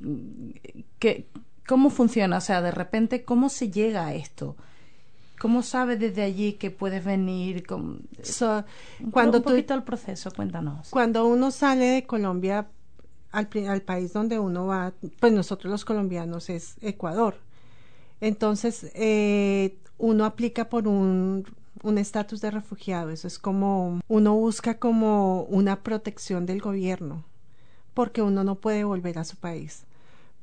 [0.97, 1.27] qué-
[1.67, 2.37] cómo funciona?
[2.37, 4.55] O sea, de repente, ¿cómo se llega a esto?
[5.39, 7.67] ¿Cómo sabes desde allí que puedes venir?
[7.67, 8.01] Con...
[8.23, 8.63] So,
[9.11, 10.89] cuando un tú- el proceso, cuéntanos.
[10.89, 12.67] Cuando uno sale de Colombia
[13.31, 17.35] al, al país donde uno va, pues nosotros los colombianos es Ecuador.
[18.21, 21.45] Entonces, eh, uno aplica por un
[21.83, 23.09] un estatus de refugiado.
[23.09, 27.23] Eso es como uno busca como una protección del gobierno,
[27.93, 29.83] porque uno no puede volver a su país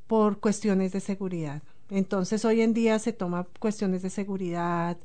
[0.07, 1.63] por cuestiones de seguridad.
[1.91, 4.97] Entonces, hoy en día se toma cuestiones de seguridad,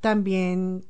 [0.00, 0.84] también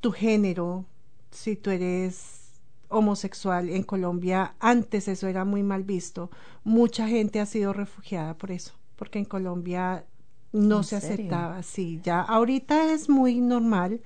[0.00, 0.84] tu género,
[1.30, 2.40] si tú eres
[2.88, 6.30] homosexual en Colombia, antes eso era muy mal visto.
[6.62, 10.04] Mucha gente ha sido refugiada por eso, porque en Colombia
[10.52, 10.96] no ¿En se serio?
[10.96, 14.02] aceptaba, sí, ya ahorita es muy normal,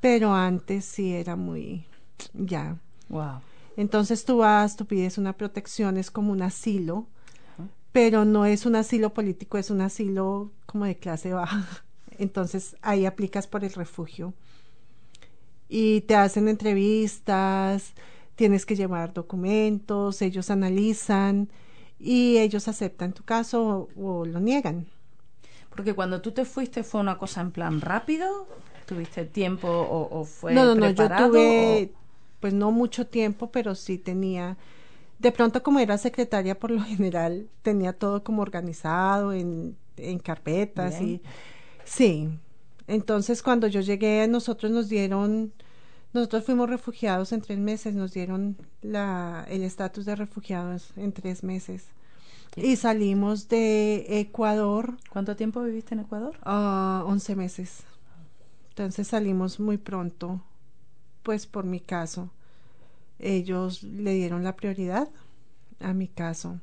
[0.00, 1.86] pero antes sí era muy
[2.34, 2.78] ya.
[3.08, 3.42] Wow.
[3.76, 7.06] Entonces tú vas, tú pides una protección, es como un asilo,
[7.92, 11.84] pero no es un asilo político, es un asilo como de clase baja.
[12.18, 14.34] Entonces ahí aplicas por el refugio
[15.68, 17.92] y te hacen entrevistas,
[18.36, 21.50] tienes que llevar documentos, ellos analizan
[21.98, 24.86] y ellos aceptan tu caso o, o lo niegan.
[25.76, 28.48] Porque cuando tú te fuiste fue una cosa en plan rápido,
[28.86, 31.92] tuviste tiempo o, o fue no, no, no, yo preparado tuve
[32.40, 34.56] pues no mucho tiempo, pero sí tenía
[35.18, 41.00] de pronto como era secretaria por lo general tenía todo como organizado en, en carpetas
[41.00, 41.10] Bien.
[41.10, 41.22] y
[41.84, 42.28] sí.
[42.86, 45.52] Entonces cuando yo llegué nosotros nos dieron
[46.12, 51.42] nosotros fuimos refugiados en tres meses, nos dieron la, el estatus de refugiados en tres
[51.44, 51.84] meses.
[52.54, 56.36] Y salimos de Ecuador ¿Cuánto tiempo viviste en Ecuador?
[56.42, 57.84] Ah, 11 meses.
[58.70, 60.42] Entonces salimos muy pronto,
[61.22, 62.30] pues por mi caso.
[63.18, 65.08] Ellos le dieron la prioridad
[65.80, 66.60] a mi caso.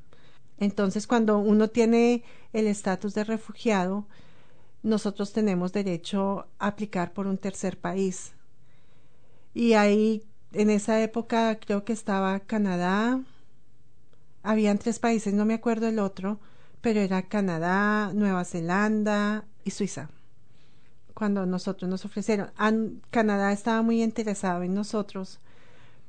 [0.59, 4.05] Entonces cuando uno tiene el estatus de refugiado,
[4.83, 8.33] nosotros tenemos derecho a aplicar por un tercer país.
[9.53, 13.21] Y ahí, en esa época, creo que estaba Canadá,
[14.43, 16.39] habían tres países, no me acuerdo el otro,
[16.81, 20.09] pero era Canadá, Nueva Zelanda y Suiza.
[21.13, 25.39] Cuando nosotros nos ofrecieron, An- Canadá estaba muy interesado en nosotros,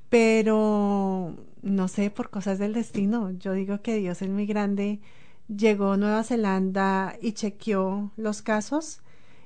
[0.08, 5.00] pero no sé, por cosas del destino, yo digo que Dios es muy grande.
[5.48, 9.00] Llegó Nueva Zelanda y chequeó los casos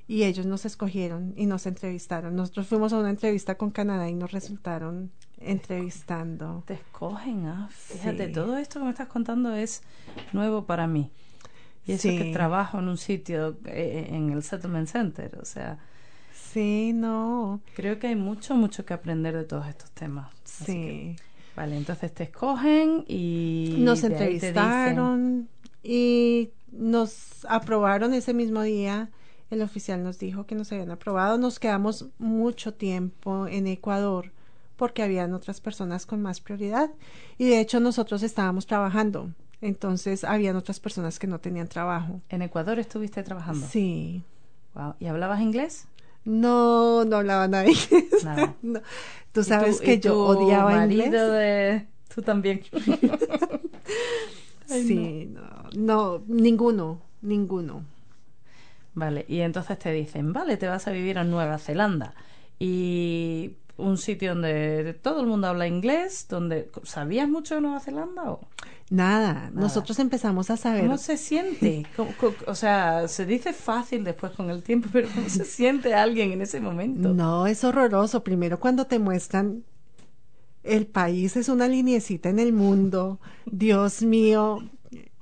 [0.07, 2.37] y ellos nos escogieron y nos entrevistaron.
[2.37, 6.63] Nosotros fuimos a una entrevista con Canadá y nos resultaron entrevistando.
[6.67, 8.33] Te escogen, ah, fíjate, Sí.
[8.33, 9.83] todo esto que me estás contando es
[10.33, 11.11] nuevo para mí.
[11.87, 12.19] Y eso Sí.
[12.19, 15.79] que trabajo en un sitio, eh, en el Settlement Center, o sea,
[16.53, 20.31] Sí, no, creo que hay mucho, mucho que aprender de todos estos temas.
[20.65, 21.17] Que, sí.
[21.55, 25.49] vale, entonces te escogen y nos entrevistaron
[25.83, 29.11] y nos aprobaron ese mismo día.
[29.51, 31.37] El oficial nos dijo que nos habían aprobado.
[31.39, 34.33] Nos quedamos mucho tiempo en Ecuador
[34.79, 36.91] porque habían otras personas con más prioridad.
[37.37, 39.31] Y de hecho nosotros estábamos trabajando.
[39.61, 42.23] Entonces habían otras personas que no tenían trabajo.
[42.29, 43.67] ¿En Ecuador estuviste trabajando?
[43.67, 44.23] Sí.
[44.75, 44.95] Wow.
[45.01, 45.89] ¿Y hablabas inglés?
[46.25, 48.25] No, no hablaba nada inglés.
[48.25, 48.55] Nada.
[48.63, 48.81] No.
[49.33, 51.33] Tú ¿Y sabes que yo odiaba marido inglés.
[51.33, 51.87] de...
[52.15, 52.63] Tú también.
[54.71, 55.43] Ay, sí, no,
[55.75, 57.83] no, ninguno, ninguno.
[58.95, 62.15] Vale, y entonces te dicen, vale, te vas a vivir a Nueva Zelanda.
[62.59, 66.71] Y un sitio donde todo el mundo habla inglés, donde...
[66.83, 68.31] ¿Sabías mucho de Nueva Zelanda?
[68.33, 68.41] O...
[68.91, 70.83] Nada, nosotros empezamos a saber.
[70.83, 71.87] ¿Cómo se siente?
[71.97, 75.95] ¿Cómo- cómo- o sea, se dice fácil después con el tiempo, pero ¿cómo se siente
[75.95, 77.15] alguien en ese momento?
[77.15, 78.23] No, es horroroso.
[78.25, 79.65] Primero cuando te muestran
[80.65, 83.21] el país es una linecita en el mundo.
[83.47, 84.59] Dios mío,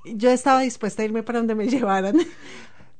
[0.05, 2.17] yo estaba dispuesta a irme para donde me llevaran.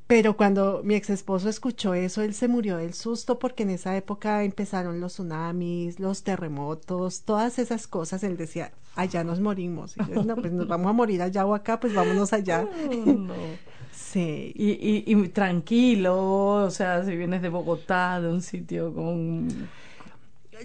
[0.08, 3.96] Pero cuando mi ex esposo escuchó eso, él se murió del susto porque en esa
[3.98, 8.24] época empezaron los tsunamis, los terremotos, todas esas cosas.
[8.24, 9.98] Él decía, allá nos morimos.
[9.98, 12.70] Y yo, no, pues nos vamos a morir allá o acá, pues vámonos allá.
[12.84, 13.60] Oh, no.
[13.91, 19.72] Sí, Y, y, y tranquilo, o sea, si vienes de Bogotá, de un sitio con...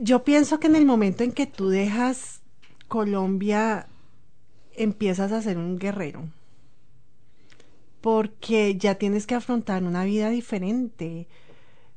[0.01, 2.43] Yo pienso que en el momento en que tú dejas
[2.89, 3.89] Colombia,
[4.75, 6.29] empiezas a ser un guerrero.
[8.03, 11.29] Porque ya tienes que afrontar una vida diferente.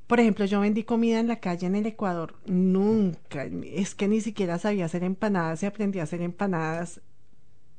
[0.08, 2.36] Por ejemplo, yo vendí comida en la calle en el Ecuador.
[2.46, 3.46] Nunca.
[3.66, 7.02] Es que ni siquiera sabía hacer empanadas y aprendí a hacer empanadas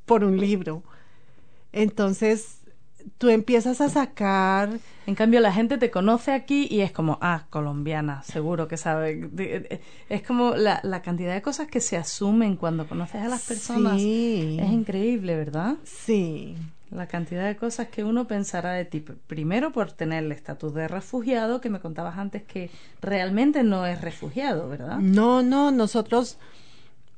[0.05, 0.83] por un libro.
[1.73, 2.63] Entonces,
[3.19, 4.71] tú empiezas a sacar
[5.07, 9.81] En cambio, la gente te conoce aquí y es como, ah, colombiana, seguro que sabe.
[10.09, 14.01] Es como la, la cantidad de cosas que se asumen cuando conoces a las personas.
[14.01, 14.59] Sí.
[14.61, 15.77] Es increíble, ¿verdad?
[15.85, 16.57] Sí.
[16.91, 19.01] La cantidad de cosas que uno pensará de ti.
[19.01, 22.71] Primero por tener el estatus de refugiado, que me contabas antes que
[23.01, 24.99] realmente no es refugiado, ¿verdad?
[24.99, 26.39] No, no, nosotros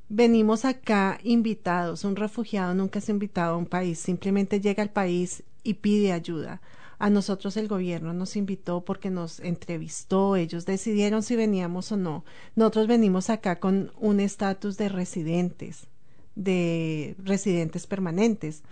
[0.09, 2.05] venimos acá invitados.
[2.05, 6.61] Un refugiado nunca es invitado a un país, simplemente llega al país y pide ayuda.
[6.99, 12.25] A nosotros el gobierno nos invitó porque nos entrevistó, ellos decidieron si veníamos o no.
[12.57, 15.87] Nosotros venimos acá con un estatus de residentes,
[16.35, 18.63] de residentes permanentes.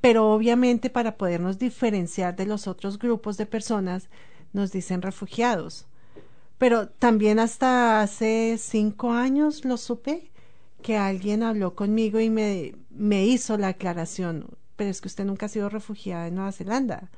[0.00, 4.08] Pero obviamente para podernos diferenciar de los otros grupos de personas,
[4.52, 5.86] nos dicen refugiados.
[6.58, 10.30] Pero también hasta hace cinco años lo supe
[10.82, 14.46] que alguien habló conmigo y me, me hizo la aclaración.
[14.76, 17.10] Pero es que usted nunca ha sido refugiada en Nueva Zelanda.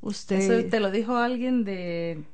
[0.00, 0.36] Usted.
[0.40, 2.24] Eso te lo dijo alguien de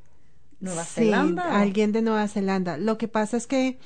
[0.60, 1.60] Nueva Sí, Zelanda.
[1.60, 2.78] alguien de Nueva Zelanda.
[2.78, 3.78] Lo que pasa es que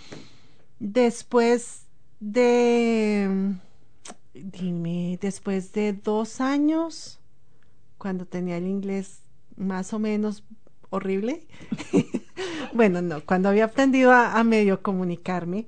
[0.78, 1.82] después
[2.20, 3.54] de.
[4.34, 7.20] Dime, después de dos años,
[7.98, 9.20] cuando tenía el inglés
[9.56, 10.44] más o menos
[10.90, 11.46] horrible.
[12.72, 15.66] bueno, no, cuando había aprendido a, a medio comunicarme.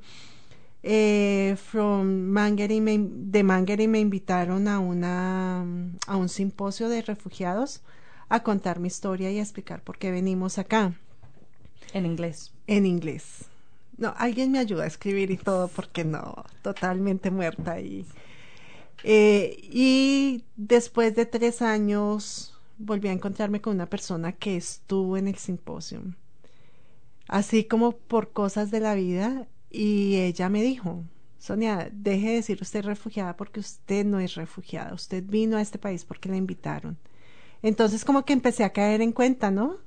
[0.83, 5.65] Eh, from Mangere me, de Mangere me invitaron a una
[6.07, 7.83] a un simposio de refugiados
[8.29, 10.93] a contar mi historia y a explicar por qué venimos acá
[11.93, 12.53] En inglés.
[12.67, 13.47] en inglés.
[13.97, 18.07] No, alguien me ayuda a escribir y todo porque no, totalmente muerta y
[19.03, 25.29] eh, y después de tres años volví a encontrarme con una persona que estuvo en
[25.29, 26.03] el simposio,
[27.29, 31.05] así como por cosas de la vida y ella me dijo,
[31.39, 35.79] Sonia, deje de decir usted refugiada porque usted no es refugiada, usted vino a este
[35.79, 36.97] país porque la invitaron.
[37.63, 39.79] Entonces como que empecé a caer en cuenta, ¿no?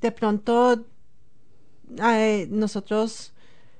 [0.00, 0.86] De pronto
[2.02, 3.32] eh, nosotros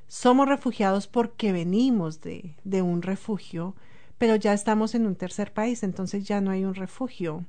[0.09, 3.75] somos refugiados porque venimos de, de un refugio,
[4.19, 7.45] pero ya estamos en un tercer país, entonces ya no hay un refugio.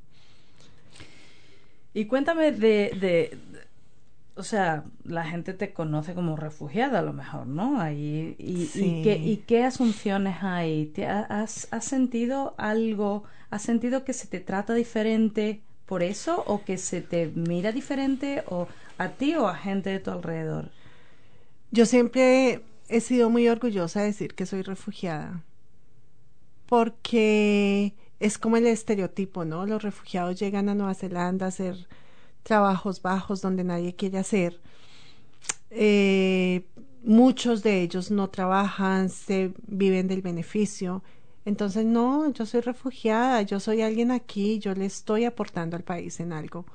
[1.94, 3.38] Y cuéntame de, de,
[4.36, 7.82] o sea, la gente te conoce como refugiada a lo mejor, ¿no?
[7.82, 9.00] Ahí, y, Sí.
[9.00, 10.88] y, qué, ¿Y qué asunciones hay?
[10.88, 13.24] ¿Te ha- has, has sentido algo?
[13.50, 16.44] ¿Has sentido que se te trata diferente por eso?
[16.48, 18.44] ¿O que se te mira diferente?
[18.48, 18.68] ¿O
[18.98, 20.70] a ti o a gente de tu alrededor?
[21.72, 25.44] Yo siempre he sido muy orgullosa de decir que soy refugiada,
[26.70, 29.66] porque es como el estereotipo, ¿no?
[29.66, 31.88] Los refugiados llegan a Nueva Zelanda a ser
[32.44, 34.62] trabajos bajos donde nadie quiere hacer.
[35.72, 36.64] Eh,
[37.04, 41.04] muchos de ellos no trabajan, se viven del beneficio.
[41.44, 46.20] Entonces, no, yo soy refugiada, yo soy alguien aquí, yo le estoy aportando al país
[46.20, 46.66] en algo.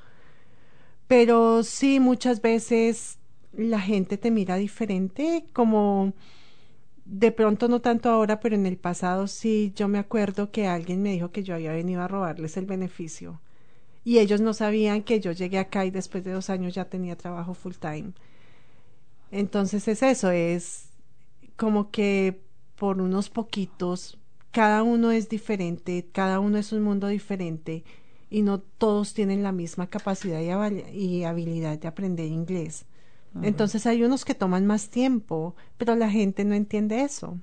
[1.07, 3.19] Pero sí, muchas veces
[3.53, 6.15] la gente te mira diferente, como
[7.05, 11.03] de pronto no tanto ahora, pero en el pasado sí, yo me acuerdo que alguien
[11.03, 13.41] me dijo que yo había venido a robarles el beneficio.
[14.05, 17.17] Y ellos no sabían que yo llegué acá y después de dos años ya tenía
[17.17, 18.13] trabajo full time.
[19.31, 20.91] Entonces es eso, es
[21.57, 22.41] como que
[22.77, 24.19] por unos poquitos,
[24.51, 27.85] cada uno es diferente, cada uno es un mundo diferente
[28.31, 30.41] y no todos tienen la misma capacidad
[30.93, 32.85] y, habilidad de aprender inglés.
[33.43, 37.39] Entonces hay unos que toman más tiempo, pero la gente no entiende eso.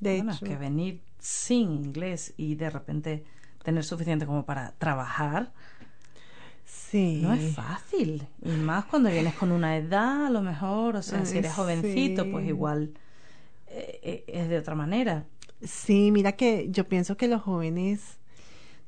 [0.00, 3.24] De hecho, que venir sin inglés y de repente
[3.62, 5.52] tener suficiente como para trabajar,
[6.66, 7.20] Sí.
[7.22, 8.26] No es fácil.
[8.42, 12.30] Y más cuando vienes con una edad, a lo mejor, o sea, si eres jovencito,
[12.30, 12.92] pues igual
[13.68, 15.24] eh, eh, es de otra manera.
[15.62, 18.15] Sí, mira que yo pienso que los jóvenes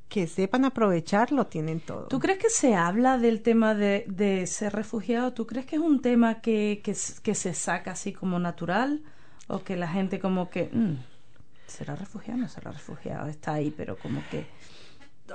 [0.09, 2.07] que sepan aprovecharlo tienen todo.
[2.09, 5.33] ¿Tú crees que se habla del tema de, de ser refugiado?
[5.33, 9.03] ¿Tú crees que es un tema que, que, que, se saca así como natural?
[9.47, 10.71] ¿O que la gente como que...
[10.73, 10.97] Mm,
[11.67, 12.41] ¿Será refugiado?
[12.41, 13.29] No será refugiado.
[13.29, 14.47] Está ahí, pero como que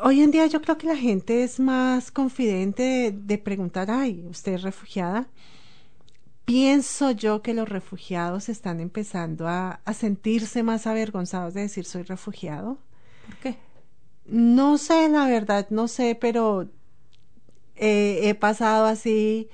[0.01, 4.53] hoy en día yo creo que la gente es más confidente de, preguntar, ay, ¿usted
[4.53, 5.27] es refugiada?
[6.45, 12.77] Pienso yo que los refugiados están empezando a, sentirse más avergonzados de decir soy refugiado.
[13.27, 13.57] ¿Por qué?
[14.25, 16.69] No sé, la verdad, no sé, pero
[17.75, 19.49] he pasado así,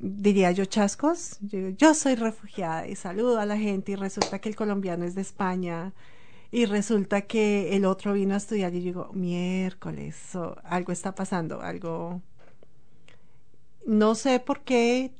[0.00, 1.38] diría yo, chascos.
[1.40, 5.22] yo soy refugiada y saludo a la gente y resulta que el colombiano es de
[5.22, 5.92] España
[6.50, 10.16] y resulta que el otro vino a estudiar y yo digo, miércoles,
[10.64, 12.22] algo está pasando, algo...
[13.86, 15.12] No sé por qué,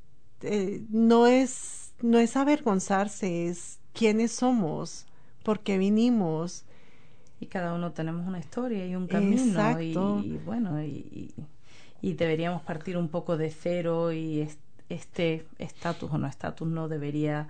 [0.43, 5.07] eh, no, es, no es avergonzarse, es quiénes somos,
[5.43, 6.65] por qué vinimos.
[7.41, 9.81] Y cada uno tenemos una historia y un camino.
[9.81, 11.33] Y, bueno, y,
[12.03, 14.49] y, deberíamos partir un poco de cero y
[14.89, 17.49] este estatus o no estatus no debería,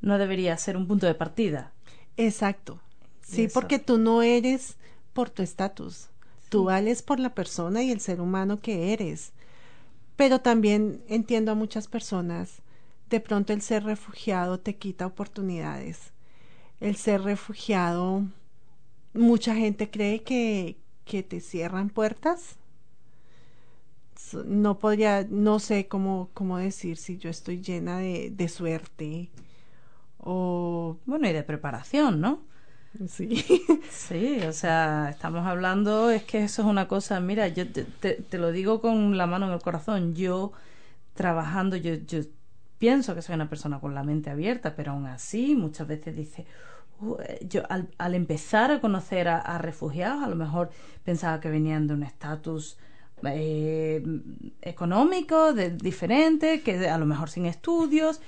[0.00, 1.72] no debería ser un punto de partida.
[2.16, 2.80] Exacto.
[3.22, 4.76] Sí, porque tú no eres
[5.12, 6.08] por tu estatus,
[6.48, 9.32] tú vales por la persona y el ser humano que eres.
[10.16, 12.62] Pero también entiendo a muchas personas,
[13.10, 16.12] de pronto el ser refugiado te quita oportunidades.
[16.80, 18.24] El ser refugiado,
[19.18, 22.56] mucha gente cree que, que te cierran puertas.
[24.46, 29.30] No podría, no sé cómo, cómo decir si yo estoy llena de, de suerte
[30.18, 30.98] o...
[31.06, 32.42] Bueno, y de preparación, ¿no?
[33.08, 33.44] Sí.
[33.90, 38.38] Sí, o sea, estamos hablando, es que eso es una cosa, mira, yo te, te,
[38.38, 40.52] lo digo con la mano en el corazón, yo
[41.14, 42.20] trabajando, yo, yo
[42.78, 46.46] pienso que soy una persona con la mente abierta, pero aún así muchas veces dice,
[47.48, 50.70] yo al, al, empezar a conocer a, refugiados, a lo mejor
[51.04, 52.78] pensaba que venían de un estatus
[53.24, 54.02] eh,
[54.62, 58.20] económico de, diferente, que a lo mejor sin estudios.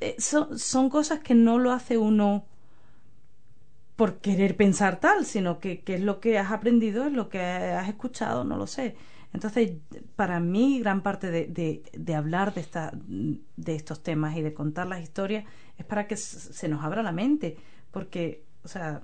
[0.00, 2.46] Eh, son, son cosas que no lo hace uno
[3.96, 7.88] por querer pensar tal, sino que, es lo que has aprendido, es lo que has
[7.88, 8.96] escuchado, no lo sé.
[9.32, 9.72] Entonces,
[10.16, 14.86] para mí, gran parte de, de, hablar de, esta, de estos temas y de contar
[14.86, 15.44] las historias
[15.78, 17.56] es para que se nos abra la mente,
[17.92, 19.02] porque, o sea,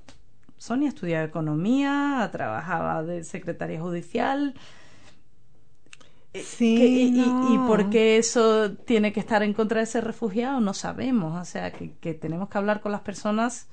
[0.56, 4.54] Sonia estudiaba economía, trabajaba de secretaria judicial.
[6.34, 10.60] Eh, sí, y, y, por qué eso tiene que estar en contra de ese refugiado?
[10.60, 11.40] No sabemos.
[11.40, 13.68] O sea, que, que tenemos que hablar con las personas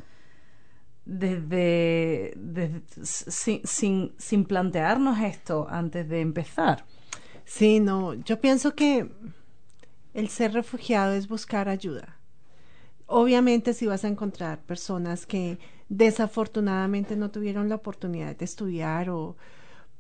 [1.06, 2.38] desde,
[3.04, 6.86] sin, sin, sin, plantearnos esto antes de empezar.
[7.46, 9.12] Sí, no, yo pienso que
[10.14, 12.18] el ser refugiado es buscar ayuda.
[13.08, 19.36] Obviamente si vas a encontrar personas que desafortunadamente no tuvieron la oportunidad de estudiar o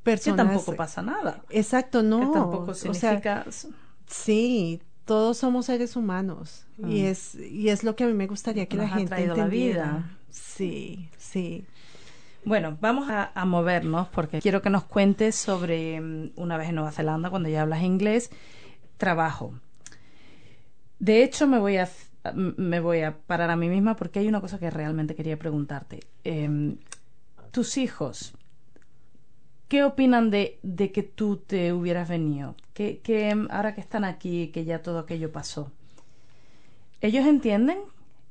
[0.03, 0.45] personas...
[0.45, 1.43] Que tampoco pasa nada.
[1.49, 2.19] Exacto, no.
[2.19, 3.45] Que tampoco significa...
[4.07, 7.05] sí, todos somos seres humanos y mm.
[7.05, 9.35] es y es lo que a mí me gustaría que la gente entendiera.
[9.43, 10.17] La vida.
[10.29, 11.65] Sí, sí.
[12.43, 16.91] Bueno, vamos a, movernos porque quiero que nos cuentes sobre mm, una vez en Nueva
[16.91, 18.29] Zelanda, cuando ya hablas inglés,
[18.97, 19.53] trabajo.
[20.99, 21.89] De hecho, me voy a
[22.33, 26.01] me voy a parar a mí misma porque hay una cosa que realmente quería preguntarte.
[26.23, 26.77] Em,
[27.51, 28.33] tus hijos,
[29.67, 32.55] ¿qué opinan de, de, que tú te hubieras venido?
[32.73, 35.71] Que, que ahora que están aquí, que ya todo aquello pasó,
[37.01, 37.79] ¿ellos entienden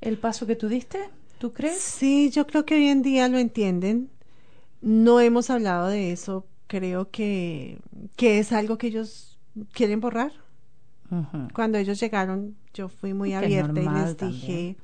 [0.00, 1.10] el paso que tú diste?
[1.38, 1.78] ¿Tú crees?
[1.78, 4.10] Sí, yo creo que hoy en día lo entienden.
[4.80, 7.78] No hemos hablado de eso creo que,
[8.16, 9.38] que es algo que ellos
[9.72, 10.32] quieren borrar.
[11.52, 14.40] Cuando ellos llegaron, yo fui muy abierta y les también.
[14.40, 14.76] dije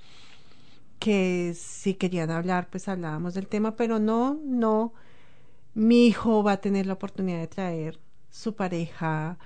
[0.98, 4.92] que si querían hablar, pues hablábamos del tema, pero no, no.
[5.74, 7.98] Mi hijo va a tener la oportunidad de traer
[8.30, 9.38] su pareja.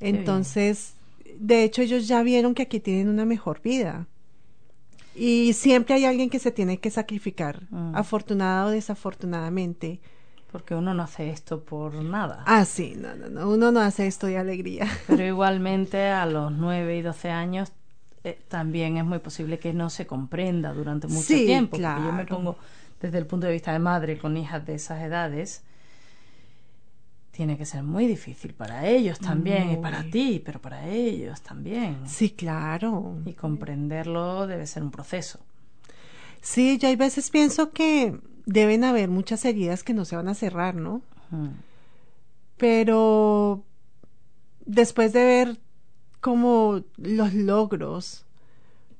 [0.00, 0.94] Entonces,
[1.38, 4.06] de hecho, ellos ya vieron que aquí tienen una mejor vida.
[5.14, 7.96] Y siempre hay alguien que se tiene que sacrificar, Mm.
[7.96, 10.00] afortunada o desafortunadamente.
[10.56, 12.42] Porque uno no hace esto por nada.
[12.46, 14.86] Ah, sí, no, no, no, uno no hace esto de alegría.
[15.06, 17.72] Pero igualmente a los 9 y 12 años
[18.24, 21.72] eh, también es muy posible que no se comprenda durante mucho Sí, tiempo.
[21.72, 22.36] porque Yo me claro.
[22.38, 22.56] pongo
[23.02, 25.62] desde el punto de vista de madre con hijas de esas edades.
[27.32, 31.98] Tiene que ser muy difícil para ellos también y para ti, pero para ellos también.
[32.08, 33.18] Sí, claro.
[33.26, 35.38] Y comprenderlo debe ser un proceso.
[36.40, 40.34] Sí, yo hay veces pienso que deben haber muchas heridas que no se van a
[40.34, 41.02] cerrar, ¿no?
[42.56, 43.64] Pero
[44.64, 45.60] después de ver
[46.20, 48.24] como los logros,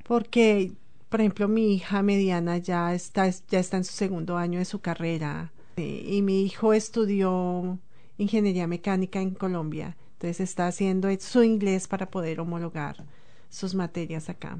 [0.02, 0.72] porque,
[1.08, 4.80] por ejemplo, mi hija mediana ya está, ya está en su segundo año de su
[4.80, 7.78] carrera y, y mi hijo estudió
[8.18, 13.04] ingeniería mecánica en Colombia, entonces está haciendo su inglés para poder homologar
[13.48, 14.58] sus materias acá.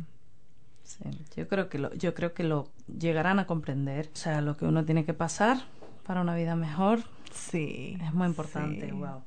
[0.87, 1.05] Sí,
[1.37, 4.09] yo creo que lo, yo creo que lo llegarán a comprender.
[4.15, 5.59] O sea, lo que uno tiene que pasar
[6.07, 7.01] para una vida mejor
[7.33, 7.99] Sí.
[8.01, 8.87] es muy importante.
[8.87, 8.93] sí.
[8.93, 9.25] Wow.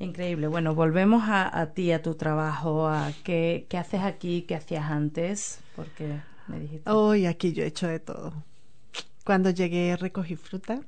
[0.00, 0.48] Increíble.
[0.48, 4.90] Bueno, volvemos a, a ti, a tu trabajo, a qué, qué haces aquí, qué hacías
[4.90, 6.90] antes, porque me dijiste.
[6.90, 8.32] Hoy aquí yo he hecho de todo.
[9.24, 10.80] Cuando llegué recogí fruta.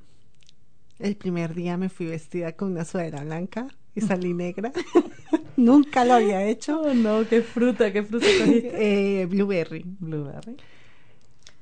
[0.99, 4.71] El primer día me fui vestida con una sudadera blanca y salí negra.
[5.57, 6.81] Nunca lo había hecho.
[6.81, 8.71] Oh, no, qué fruta, qué fruta cogiste.
[9.21, 9.85] Eh, blueberry.
[9.99, 10.57] Blueberry.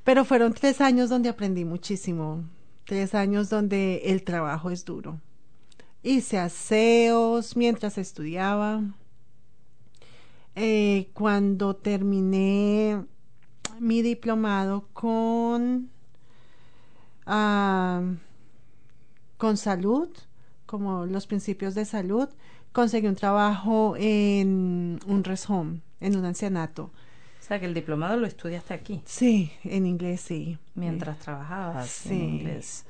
[0.04, 2.44] Pero fueron tres años donde aprendí muchísimo.
[2.86, 5.20] Tres años donde el trabajo es duro.
[6.04, 8.82] Hice aseos mientras estudiaba.
[10.56, 13.06] Eh, cuando terminé
[13.80, 15.90] mi diplomado con,
[17.26, 18.02] ah,
[19.38, 20.10] con salud,
[20.72, 22.30] como los principios de salud,
[22.72, 26.84] conseguí un trabajo en un rest home, en un ancianato.
[26.86, 30.58] O sea, que el diplomado lo estudiaste aquí, Sí, en inglés sí.
[30.74, 32.14] mientras trabajabas Sí.
[32.14, 32.86] en inglés.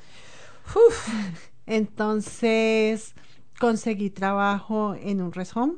[1.65, 3.15] Entonces
[3.59, 5.73] conseguí trabajo en un rest home,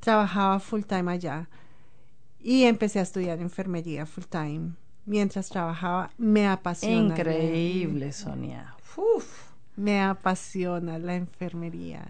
[0.00, 1.48] trabajaba full time allá
[2.40, 4.72] y empecé a estudiar enfermería full time.
[5.04, 7.08] Mientras trabajaba, me apasiona.
[7.08, 8.74] la- Increíble, Sonia.
[8.96, 9.45] Uf.
[9.76, 12.06] Me apasiona la enfermería.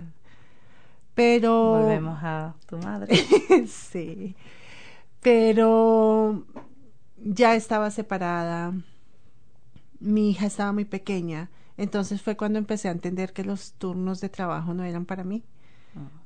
[1.14, 1.80] Pero.
[1.80, 3.16] Volvemos a tu madre.
[3.66, 4.36] sí.
[5.20, 6.44] Pero
[7.16, 8.72] ya estaba separada.
[9.98, 11.50] Mi hija estaba muy pequeña.
[11.76, 15.42] Entonces fue cuando empecé a entender que los turnos de trabajo no eran para mí.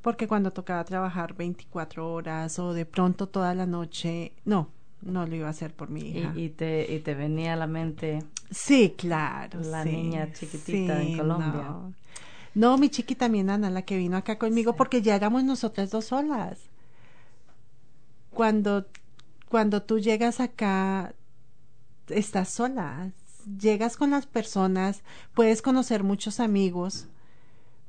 [0.03, 4.69] Porque cuando tocaba trabajar 24 horas o de pronto toda la noche, no,
[5.03, 6.33] no lo iba a hacer por mi hija.
[6.37, 8.21] Y, y te, y te venía a la mente
[8.51, 9.61] Sí, claro.
[9.61, 11.63] La sí, niña chiquitita en Colombia.
[11.63, 11.95] No.
[12.55, 16.07] No, mi chiquita, mi nana, la que vino acá conmigo, porque ya éramos nosotras dos
[16.07, 16.59] solas.
[18.31, 18.87] Cuando,
[19.49, 21.15] cuando tú llegas acá,
[22.09, 23.13] estás sola.
[23.59, 27.07] Llegas con las personas, puedes conocer muchos amigos,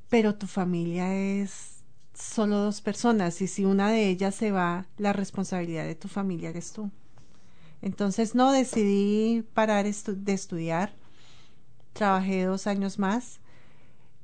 [0.09, 1.83] pero tu familia es
[2.13, 6.49] solo dos personas y si una de ellas se va, la responsabilidad de tu familia
[6.49, 6.89] eres tú.
[7.81, 10.93] Entonces no decidí parar estu- de estudiar.
[11.93, 13.39] Trabajé dos años más.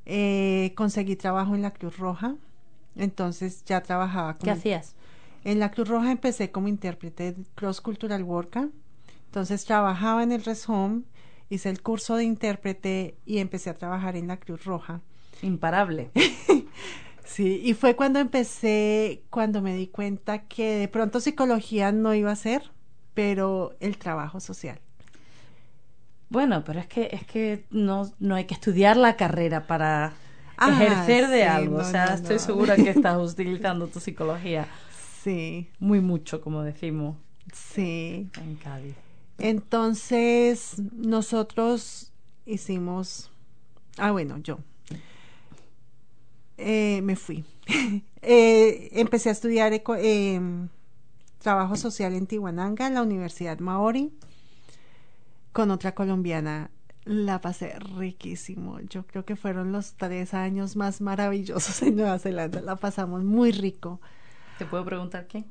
[0.05, 2.35] Eh, conseguí trabajo en la Cruz Roja.
[2.95, 4.95] Entonces ya trabajaba como ¿Qué hacías?
[5.43, 8.69] en la Cruz Roja empecé como intérprete de Cross Cultural Worker.
[9.25, 11.01] Entonces trabajaba en el Res Home,
[11.49, 15.01] hice el curso de intérprete y empecé a trabajar en la Cruz Roja.
[15.41, 16.11] Imparable.
[17.25, 22.31] Sí, y fue cuando empecé, cuando me di cuenta que de pronto psicología no iba
[22.31, 22.71] a ser,
[23.17, 24.77] pero el trabajo social.
[26.29, 30.13] Bueno, pero es que es que no, no hay que estudiar la carrera para
[30.55, 31.77] Ah, ejercer de sí, algo.
[31.77, 32.43] no, o sea, no, estoy no.
[32.43, 34.67] segura que estás utilizando tu psicología
[35.23, 37.17] Sí, muy mucho, como decimos
[37.51, 38.29] sí.
[38.39, 38.95] en Cádiz.
[39.39, 42.11] Entonces, nosotros
[42.45, 43.31] hicimos,
[43.97, 44.59] ah, bueno, yo
[46.59, 47.43] Eh, me fui.
[48.29, 50.67] Eh, empecé a estudiar eco- em,
[51.39, 54.11] trabajo social en Tihuananga, en la Universidad Maori,
[55.51, 56.71] con otra colombiana.
[57.05, 58.81] La pasé riquísimo.
[58.81, 62.61] Yo creo que fueron los tres años más maravillosos en Nueva Zelanda.
[62.61, 64.01] La pasamos muy rico.
[64.57, 65.45] ¿Te puedo preguntar quién?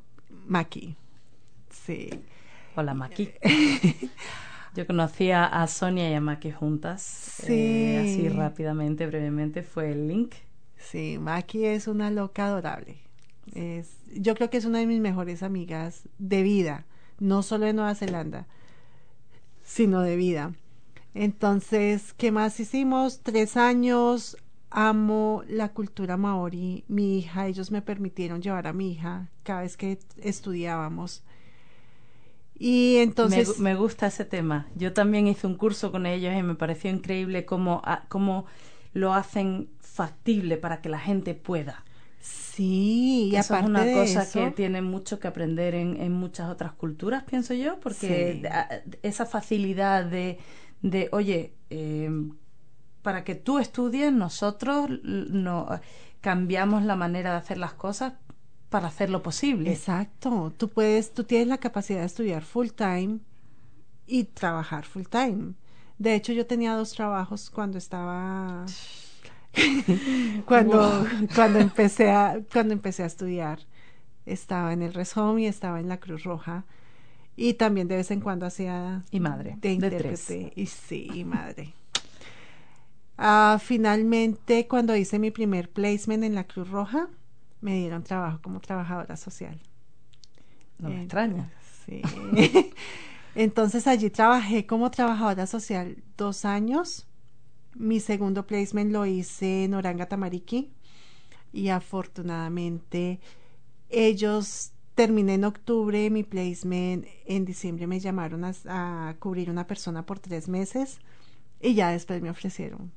[0.47, 0.97] Maki.
[1.71, 2.11] Sí.
[2.75, 3.31] Hola, Maki.
[4.75, 7.01] Yo conocía a Sonia y a Maki juntas.
[7.03, 7.53] Sí.
[7.55, 10.35] eh, así rápidamente, brevemente, fue el link.
[10.77, 13.06] Sí, Maki es una loca adorable.
[13.55, 16.85] Es, yo creo que es una de mis mejores amigas de vida,
[17.19, 18.47] no solo de Nueva Zelanda,
[19.63, 20.53] sino de vida.
[21.15, 23.21] Entonces, ¿qué más hicimos?
[23.23, 24.37] Tres años,
[24.71, 26.85] amo la cultura maori.
[26.89, 31.23] Mi hija, ellos me permitieron llevar a mi hija cada vez que estudiábamos.
[32.59, 33.59] Y entonces...
[33.59, 34.67] Me, me gusta ese tema.
[34.77, 38.45] Yo también hice un curso con ellos y me pareció increíble cómo, a- cómo
[38.93, 41.85] lo hacen factible para que la gente pueda.
[42.31, 46.01] Sí, y eso es aparte una de cosa eso, que tiene mucho que aprender en,
[46.01, 48.47] en muchas otras culturas, pienso yo, porque Sí.
[48.51, 48.69] a-
[49.03, 50.39] esa facilidad de,
[50.83, 52.11] de oye, eh,
[53.03, 55.69] para que tú estudies, nosotros no
[56.21, 58.15] cambiamos la manera de hacer las cosas
[58.71, 59.71] para hacerlo posible.
[59.71, 63.19] Exacto, tú puedes, tú tienes la capacidad de estudiar full time
[64.07, 65.55] y trabajar full time.
[65.99, 68.65] De hecho, yo tenía dos trabajos cuando estaba
[70.47, 73.61] cuando cuando empecé a cuando empecé a estudiar.
[74.25, 76.65] Estaba en el Resom y estaba en la Cruz Roja
[77.37, 81.25] y también de vez en cuando hacía Y madre, de de intérprete y sí, y
[81.25, 81.75] madre.
[83.19, 87.09] Ah, finalmente, cuando hice mi primer placement en la Cruz Roja,
[87.61, 89.59] me dieron trabajo como trabajadora social.
[90.79, 91.51] No me extraña.
[91.87, 92.03] Sí.
[93.35, 97.07] Entonces allí trabajé como trabajadora social dos años.
[97.79, 100.71] Mi segundo placement lo hice en Oranga Tamariki
[101.53, 103.21] y afortunadamente
[103.91, 107.07] ellos terminé en octubre mi placement.
[107.27, 108.55] En diciembre me llamaron a,
[109.09, 110.99] a cubrir una persona por tres meses
[111.61, 112.93] y ya después me ofrecieron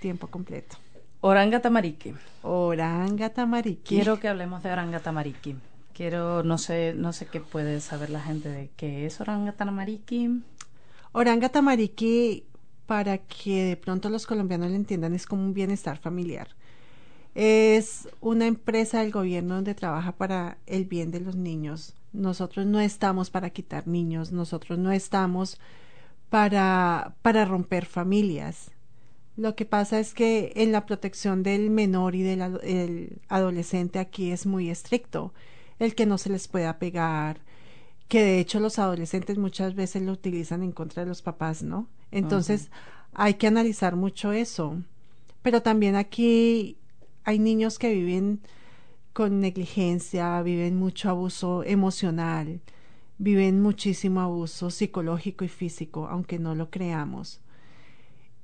[0.00, 0.76] tiempo completo.
[1.20, 2.12] Oranga Tamariki.
[2.42, 3.94] Oranga Tamariki.
[3.96, 5.56] Quiero que hablemos de Oranga Tamariki.
[5.94, 10.42] Quiero, no sé, no sé qué puede saber la gente de qué es Oranga Tamariki.
[11.12, 12.44] Oranga Tamariki,
[12.86, 16.48] para que de pronto los colombianos lo entiendan, es como un bienestar familiar.
[17.34, 21.94] Es una empresa del gobierno donde trabaja para el bien de los niños.
[22.12, 25.58] Nosotros no estamos para quitar niños, nosotros no estamos
[26.30, 28.70] para, para romper familias.
[29.36, 33.98] Lo que pasa es que en la protección del menor y del ado- el adolescente
[33.98, 35.34] aquí es muy estricto.
[35.80, 37.40] El que no se les pueda pegar,
[38.08, 41.88] que de hecho los adolescentes muchas veces lo utilizan en contra de los papás, ¿no?
[42.10, 42.70] Entonces
[43.14, 44.76] hay que analizar mucho eso.
[45.42, 46.78] Pero también aquí
[47.24, 48.40] hay niños que viven
[49.12, 52.60] con negligencia, viven mucho abuso emocional,
[53.18, 57.40] viven muchísimo abuso psicológico y físico, aunque no lo creamos.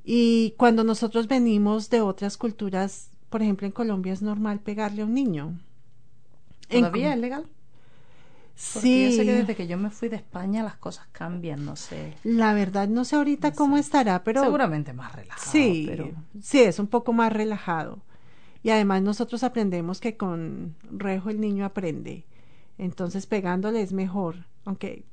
[0.04, 5.04] Y cuando nosotros venimos de otras culturas, por ejemplo en Colombia es normal pegarle a
[5.04, 5.58] un niño.
[6.70, 7.46] En ¿Todavía Co- es legal?
[8.74, 9.04] Porque Sí.
[9.04, 12.14] yo sé que desde que yo me fui de España las cosas cambian, no sé.
[12.24, 13.80] La verdad no sé ahorita No cómo sé.
[13.82, 15.50] estará, pero Seguramente más relajado.
[15.50, 16.10] sí, pero
[16.42, 17.98] sí es un poco más relajado.
[18.62, 22.26] Y además nosotros aprendemos que con rejo el niño aprende.
[22.76, 25.04] Entonces pegándole es mejor, aunque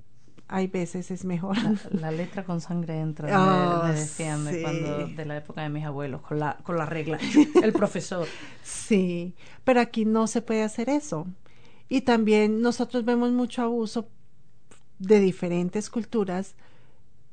[0.50, 1.58] hay veces es mejor.
[1.92, 4.62] la letra con sangre entra, Ah, me, me decían de sí.
[4.62, 7.18] cuando de la época de mis abuelos con la con la regla,
[7.64, 8.28] el profesor.
[8.64, 9.34] Sí,
[9.64, 11.28] pero aquí no se puede hacer eso.
[11.90, 14.10] Y también nosotros vemos mucho abuso
[15.00, 16.56] de diferentes culturas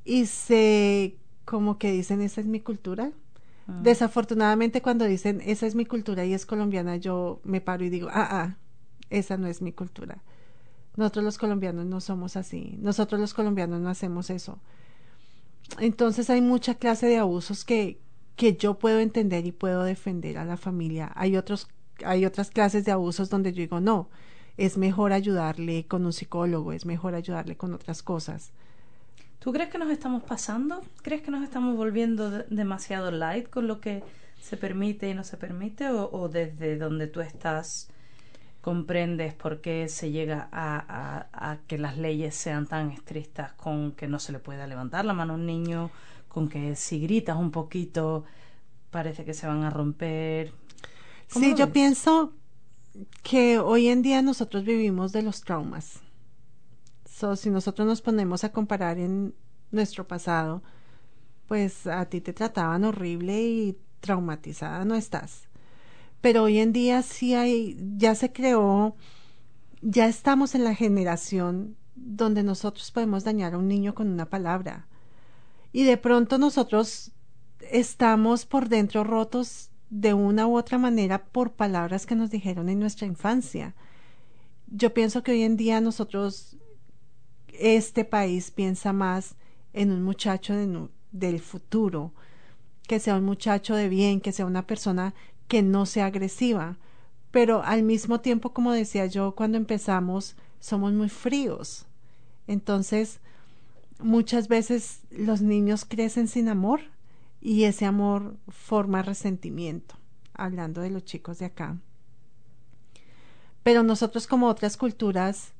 [0.05, 3.13] y se como que dicen esa es mi cultura.
[3.67, 3.81] Ah.
[3.83, 8.09] Desafortunadamente cuando dicen esa es mi cultura y es colombiana, yo me paro y digo,
[8.11, 8.57] ah, ah,
[9.11, 10.23] esa no es mi cultura.
[10.97, 12.77] Nosotros los colombianos no somos así.
[12.81, 14.61] Nosotros los colombianos no hacemos eso.
[15.79, 18.01] Entonces hay mucha clase de abusos que,
[18.37, 21.11] que yo puedo entender y puedo defender a la familia.
[21.17, 21.69] Hay otros,
[22.05, 24.09] hay otras clases de abusos donde yo digo, no,
[24.57, 28.53] es mejor ayudarle con un psicólogo, es mejor ayudarle con otras cosas.
[29.39, 30.83] ¿Tú crees que nos estamos pasando?
[31.03, 34.03] ¿Crees que nos estamos volviendo de- demasiado light con lo que
[34.41, 35.89] se permite y no se permite?
[35.91, 37.89] ¿O, o desde donde tú estás
[38.63, 40.79] comprendes por qué se llega a,
[41.33, 45.05] a- a que las leyes sean tan estrictas con que no se le pueda levantar
[45.05, 45.91] la mano a un niño,
[46.29, 48.25] con que si gritas un poquito
[48.91, 50.53] parece que se van a romper?
[51.33, 52.33] ¿Cómo Sí, yo pienso
[53.22, 56.01] que hoy en día nosotros vivimos de los traumas.
[57.09, 59.34] So, si nosotros nos ponemos a comparar en
[59.70, 60.62] nuestro pasado,
[61.47, 65.49] pues a ti te trataban horrible y traumatizada no estás.
[66.20, 68.97] Pero hoy en día sí hay, ya se creó,
[69.82, 74.88] ya estamos en la generación donde nosotros podemos dañar a un niño con una palabra.
[75.72, 77.12] Y de pronto nosotros
[77.70, 82.80] estamos por dentro rotos de una u otra manera por palabras que nos dijeron en
[82.80, 83.76] nuestra infancia.
[84.66, 86.57] Yo pienso que hoy en día nosotros,
[87.47, 89.36] este país piensa más
[89.72, 90.53] en un muchacho
[91.12, 92.12] del futuro,
[92.88, 95.14] que sea un muchacho de bien, que sea una persona
[95.47, 96.76] que no sea agresiva.
[97.30, 101.86] Pero al mismo tiempo, como decía yo, cuando empezamos, somos muy fríos.
[102.49, 103.20] Entonces,
[104.01, 106.80] muchas veces los niños crecen sin amor
[107.45, 109.97] y ese amor forma resentimiento,
[110.32, 111.76] hablando de los chicos de acá.
[113.62, 115.53] Pero nosotros como otras culturas,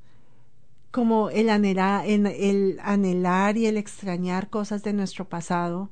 [0.89, 5.91] como el, anhela- en- el anhelar y el extrañar cosas de nuestro pasado,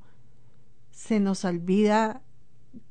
[0.92, 2.24] se nos olvida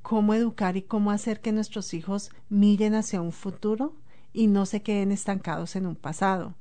[0.03, 3.97] cómo educar y cómo hacer que nuestros hijos miren hacia un futuro
[4.33, 6.55] y no se queden estancados en un pasado.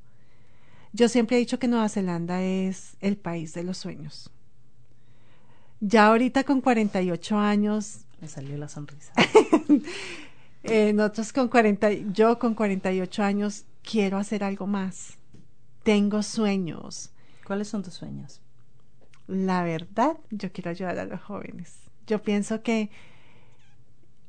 [0.91, 4.31] Yo siempre he dicho que Nueva Zelanda es el país de los sueños.
[5.81, 9.11] Ya ahorita con 48 años, Me salió la sonrisa.
[10.63, 15.17] eh, nosotros con 40, yo con 48 años quiero hacer algo más.
[15.81, 17.09] Tengo sueños.
[17.45, 18.41] ¿Cuáles son tus sueños?
[19.25, 21.79] La verdad, yo quiero ayudar a los jóvenes.
[22.05, 22.91] Yo pienso que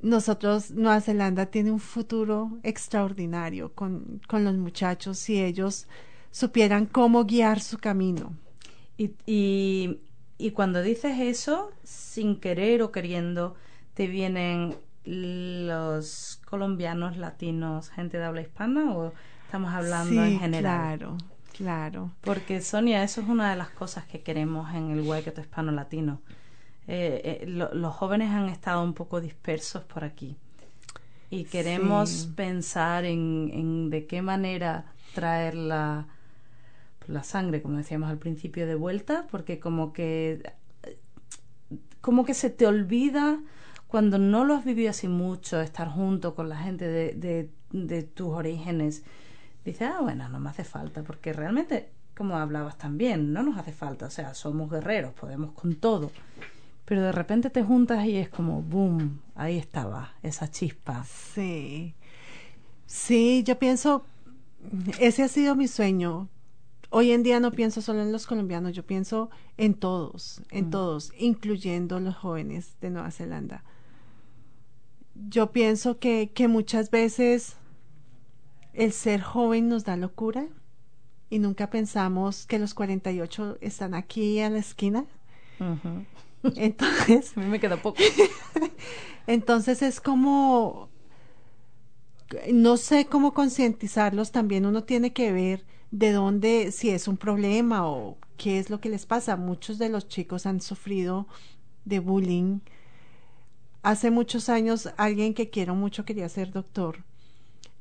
[0.01, 5.87] nosotros, Nueva Zelanda tiene un futuro extraordinario con, con los muchachos si ellos
[6.31, 8.37] supieran cómo guiar su camino.
[8.97, 10.01] Y, y,
[10.47, 13.55] y cuando dices eso, sin querer o queriendo,
[13.95, 19.15] te vienen los colombianos, latinos, gente de habla hispana o
[19.45, 20.91] estamos hablando sí, en general?
[20.91, 21.23] claro,
[21.53, 22.11] claro.
[22.23, 26.21] Porque Sonia, eso es una de las cosas que queremos en el Guayqueto Hispano Latino.
[26.89, 30.37] Eh, eh, lo- los jóvenes han estado un poco dispersos por aquí
[31.31, 32.35] y queremos Sí.
[32.35, 36.07] pensar en, en de qué manera traer la,
[37.09, 40.43] la sangre, como decíamos al principio, de vuelta, porque como que
[42.03, 43.39] como que se te olvida
[43.87, 48.29] cuando no lo has vivido así mucho, estar junto con la gente de, de, tus
[48.29, 49.03] orígenes.
[49.65, 53.73] Dices, ah, bueno, no me hace falta, porque realmente, como hablabas también, no nos hace
[53.73, 56.11] falta, o sea, somos guerreros, podemos con todo.
[56.87, 61.05] Pero de repente te juntas y es como, boom, ahí estaba, esa chispa.
[61.05, 61.95] Sí.
[62.87, 64.05] Sí, yo pienso,
[64.99, 66.29] ese ha sido mi sueño.
[66.95, 70.71] Hoy en día no pienso solo en los colombianos, yo pienso en todos, en Mm.
[70.71, 73.65] todos, incluyendo los jóvenes de Nueva Zelanda.
[75.31, 77.57] Yo pienso que, que muchas veces
[78.75, 80.47] el ser joven nos da locura
[81.31, 85.07] y nunca pensamos que los 48 están aquí a la esquina.
[86.57, 88.03] Entonces, A mí me queda poco.
[89.27, 90.91] entonces es como,
[92.53, 94.67] no sé cómo concientizarlos también.
[94.67, 98.89] Uno tiene que ver de dónde, si es un problema o qué es lo que
[98.89, 99.37] les pasa.
[99.37, 101.29] Muchos de los chicos han sufrido
[101.85, 102.61] de bullying.
[103.83, 107.05] Hace muchos años alguien que quiero mucho quería ser doctor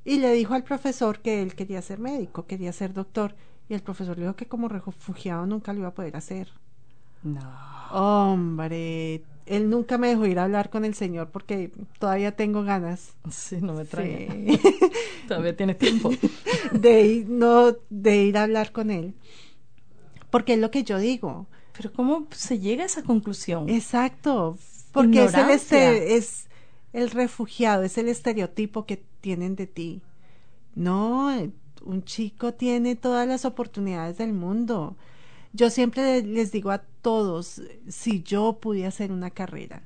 [0.04, 3.36] y le dijo al profesor que él quería ser médico, quería ser doctor
[3.70, 6.50] y el profesor le dijo que como refugiado nunca lo iba a poder hacer.
[7.24, 7.40] No.
[7.92, 13.14] Hombre, él nunca me dejó ir a hablar con el Señor porque todavía tengo ganas.
[13.30, 14.28] Sí, no me trae.
[14.30, 14.60] Sí.
[15.28, 16.12] Todavía tienes tiempo.
[16.72, 19.14] de ir, no, de ir a hablar con él.
[20.30, 21.48] Porque es lo que yo digo.
[21.76, 23.70] Pero ¿cómo se llega a esa conclusión?
[23.70, 24.58] Exacto.
[24.92, 26.48] Porque es el, este- es
[26.94, 30.02] el refugiado, es el estereotipo que tienen de ti.
[30.76, 31.30] No,
[31.84, 34.96] un chico tiene todas las oportunidades del mundo.
[35.54, 39.84] Yo siempre les digo a todos, si yo pude hacer una carrera,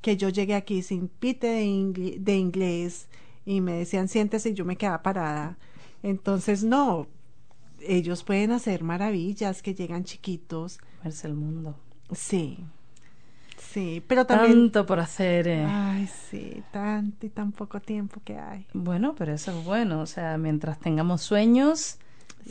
[0.00, 3.08] que yo llegué aquí sin pite de, ingl- de inglés
[3.44, 5.58] y me decían siéntese y yo me quedaba parada.
[6.02, 7.06] Entonces, no,
[7.80, 10.78] ellos pueden hacer maravillas que llegan chiquitos.
[11.04, 11.76] Verse el mundo.
[12.12, 12.58] Sí,
[13.58, 14.54] sí, pero también...
[14.54, 15.46] Tanto por hacer.
[15.48, 15.64] eh.
[15.68, 18.66] Ay, sí, tanto y tan poco tiempo que hay.
[18.72, 20.00] Bueno, pero eso es bueno.
[20.00, 21.98] O sea, mientras tengamos sueños,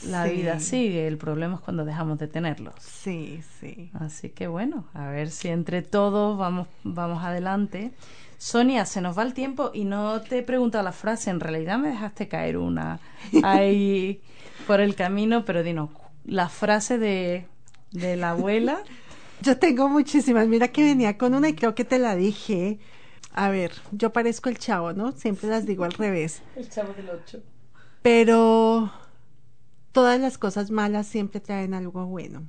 [0.07, 0.31] la Sí.
[0.35, 1.07] vida sigue.
[1.07, 2.73] El problema es cuando dejamos de tenerlos.
[2.79, 3.91] Sí, sí.
[3.93, 7.91] Así que bueno, a ver si entre todos vamos, vamos adelante.
[8.37, 11.29] Sonia, se nos va el tiempo y no te he preguntado la frase.
[11.29, 12.99] En realidad me dejaste caer una
[13.43, 14.21] ahí
[14.67, 15.89] por el camino, pero dinos,
[16.25, 17.47] la frase de,
[17.91, 18.79] de la abuela.
[19.41, 20.47] Yo tengo muchísimas.
[20.47, 22.79] Mira que venía con una y creo que te la dije.
[23.33, 25.11] A ver, yo parezco el chavo, ¿no?
[25.13, 26.41] Siempre las digo al revés.
[26.57, 27.39] El chavo del ocho.
[28.01, 28.91] Pero
[29.91, 32.47] todas las cosas malas siempre traen algo bueno.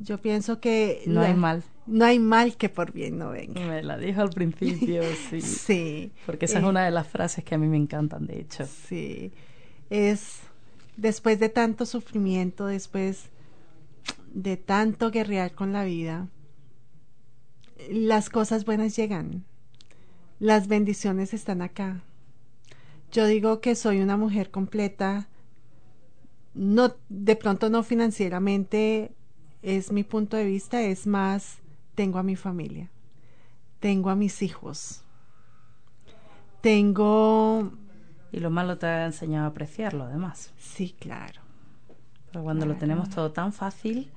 [0.00, 1.62] Yo pienso que No la- hay mal.
[1.86, 3.60] No hay mal que por bien no venga.
[3.60, 5.40] Me la dijo al principio, sí.
[5.40, 6.12] Sí.
[6.26, 8.66] Porque esa es Eh, una de las frases que a mí me encantan, de hecho.
[8.66, 9.32] Sí.
[9.90, 10.40] Es
[10.96, 13.28] después de tanto sufrimiento, después
[14.32, 16.28] de tanto guerrear con la vida,
[17.90, 19.44] las cosas buenas llegan.
[20.40, 22.02] Las bendiciones están acá.
[23.12, 25.28] Yo digo que soy una mujer completa,
[26.54, 29.12] no de pronto no financieramente
[29.62, 31.58] es mi punto de vista, es más,
[31.94, 32.90] tengo a mi familia,
[33.80, 35.02] tengo a mis hijos,
[36.60, 37.72] tengo...
[38.32, 40.52] Y lo malo te ha enseñado a apreciarlo, además.
[40.58, 41.40] Sí, claro.
[42.32, 44.10] Pero cuando lo tenemos todo tan fácil,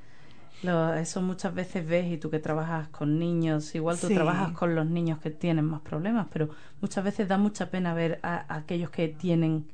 [0.64, 4.16] lo- eso muchas veces ves y tú que trabajas con niños, igual tú Sí.
[4.16, 6.50] trabajas con los niños que tienen más problemas, pero
[6.82, 9.68] muchas veces da mucha pena ver a, a aquellos que tienen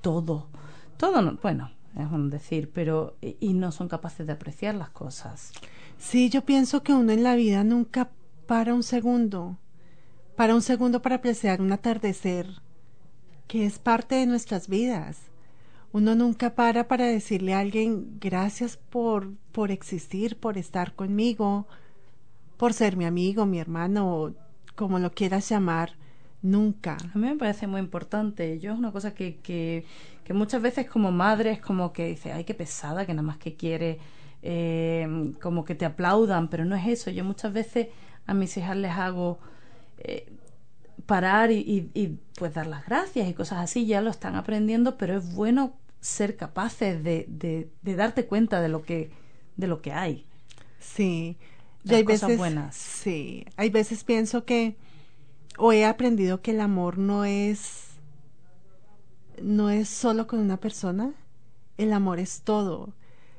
[0.00, 0.46] todo.
[0.96, 5.52] Todo, no- bueno, es un decir, pero y, no son capaces de apreciar las cosas.
[5.98, 8.10] Sí, yo pienso que uno en la vida nunca
[8.46, 9.58] para un segundo,
[10.36, 12.46] para un segundo para apreciar un atardecer
[13.46, 15.18] que es parte de nuestras vidas.
[15.92, 21.66] Uno nunca para para decirle a alguien gracias por, por existir, por estar conmigo,
[22.56, 24.34] por ser mi amigo, mi hermano,
[24.76, 25.94] como lo quieras llamar.
[26.42, 26.96] Nunca.
[27.14, 28.58] A mí me parece muy importante.
[28.60, 29.84] Yo es una cosa que, que,
[30.30, 33.38] que muchas veces como madre es como que dice, ay, qué pesada, que nada más
[33.38, 33.98] que quiere
[34.42, 37.10] eh, como que te aplaudan, pero no es eso.
[37.10, 37.88] Yo muchas veces
[38.26, 39.40] a mis hijas les hago
[39.98, 40.32] eh,
[41.04, 44.96] parar y, y, y, pues dar las gracias y cosas así, ya lo están aprendiendo,
[44.96, 49.10] pero es bueno ser capaces de, de, de darte cuenta de lo que,
[49.56, 50.26] de lo que hay.
[50.78, 51.38] Sí.
[51.82, 52.76] Y hay cosas veces, buenas.
[52.76, 53.46] Sí.
[53.56, 54.76] Hay veces pienso que
[55.58, 57.89] o he aprendido que el amor no es
[59.42, 61.12] no es solo con una persona,
[61.78, 62.94] el amor es todo.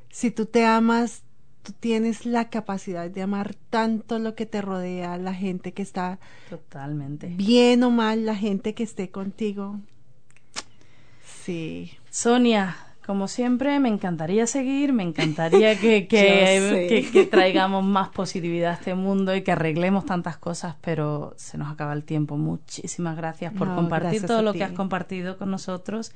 [0.10, 1.24] Si tú te amas,
[1.64, 6.20] tú tienes la capacidad de amar tanto lo que te rodea, la gente que está
[6.50, 7.28] Totalmente.
[7.28, 9.80] bien o mal, la gente que esté contigo.
[11.44, 11.92] Sí.
[12.10, 12.76] Sonia,
[13.06, 16.88] como siempre, me encantaría seguir, me encantaría que, que, sé.
[16.88, 21.58] que- que traigamos más positividad a este mundo y que arreglemos tantas cosas, pero se
[21.58, 22.38] nos acaba el tiempo.
[22.38, 26.12] Muchísimas gracias por No, compartir gracias todo lo que has compartido con nosotros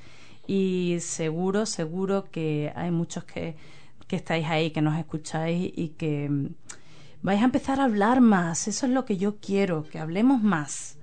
[0.48, 3.56] y seguro, seguro que hay muchos que,
[4.08, 6.48] que estáis ahí, que nos escucháis y que mm,
[7.24, 8.68] vais a empezar a hablar más.
[8.68, 10.98] Eso es lo que yo quiero, que hablemos más.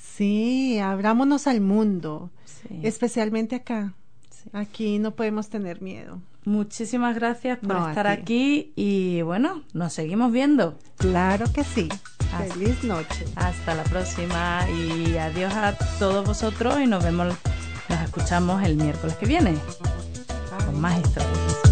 [0.00, 2.80] Sí, abrámonos al mundo, Sí.
[2.82, 3.94] especialmente acá.
[4.42, 4.50] Sí.
[4.52, 6.20] Aquí no podemos tener miedo.
[6.44, 10.76] Muchísimas gracias por No, estar aquí y bueno, nos seguimos viendo.
[10.96, 11.88] Claro que sí.
[12.32, 13.24] Hasta- Feliz noche.
[13.36, 17.28] Hasta la próxima y adiós a todos vosotros y nos vemos,
[17.88, 19.54] nos escuchamos el miércoles que viene
[20.66, 21.71] con más historias.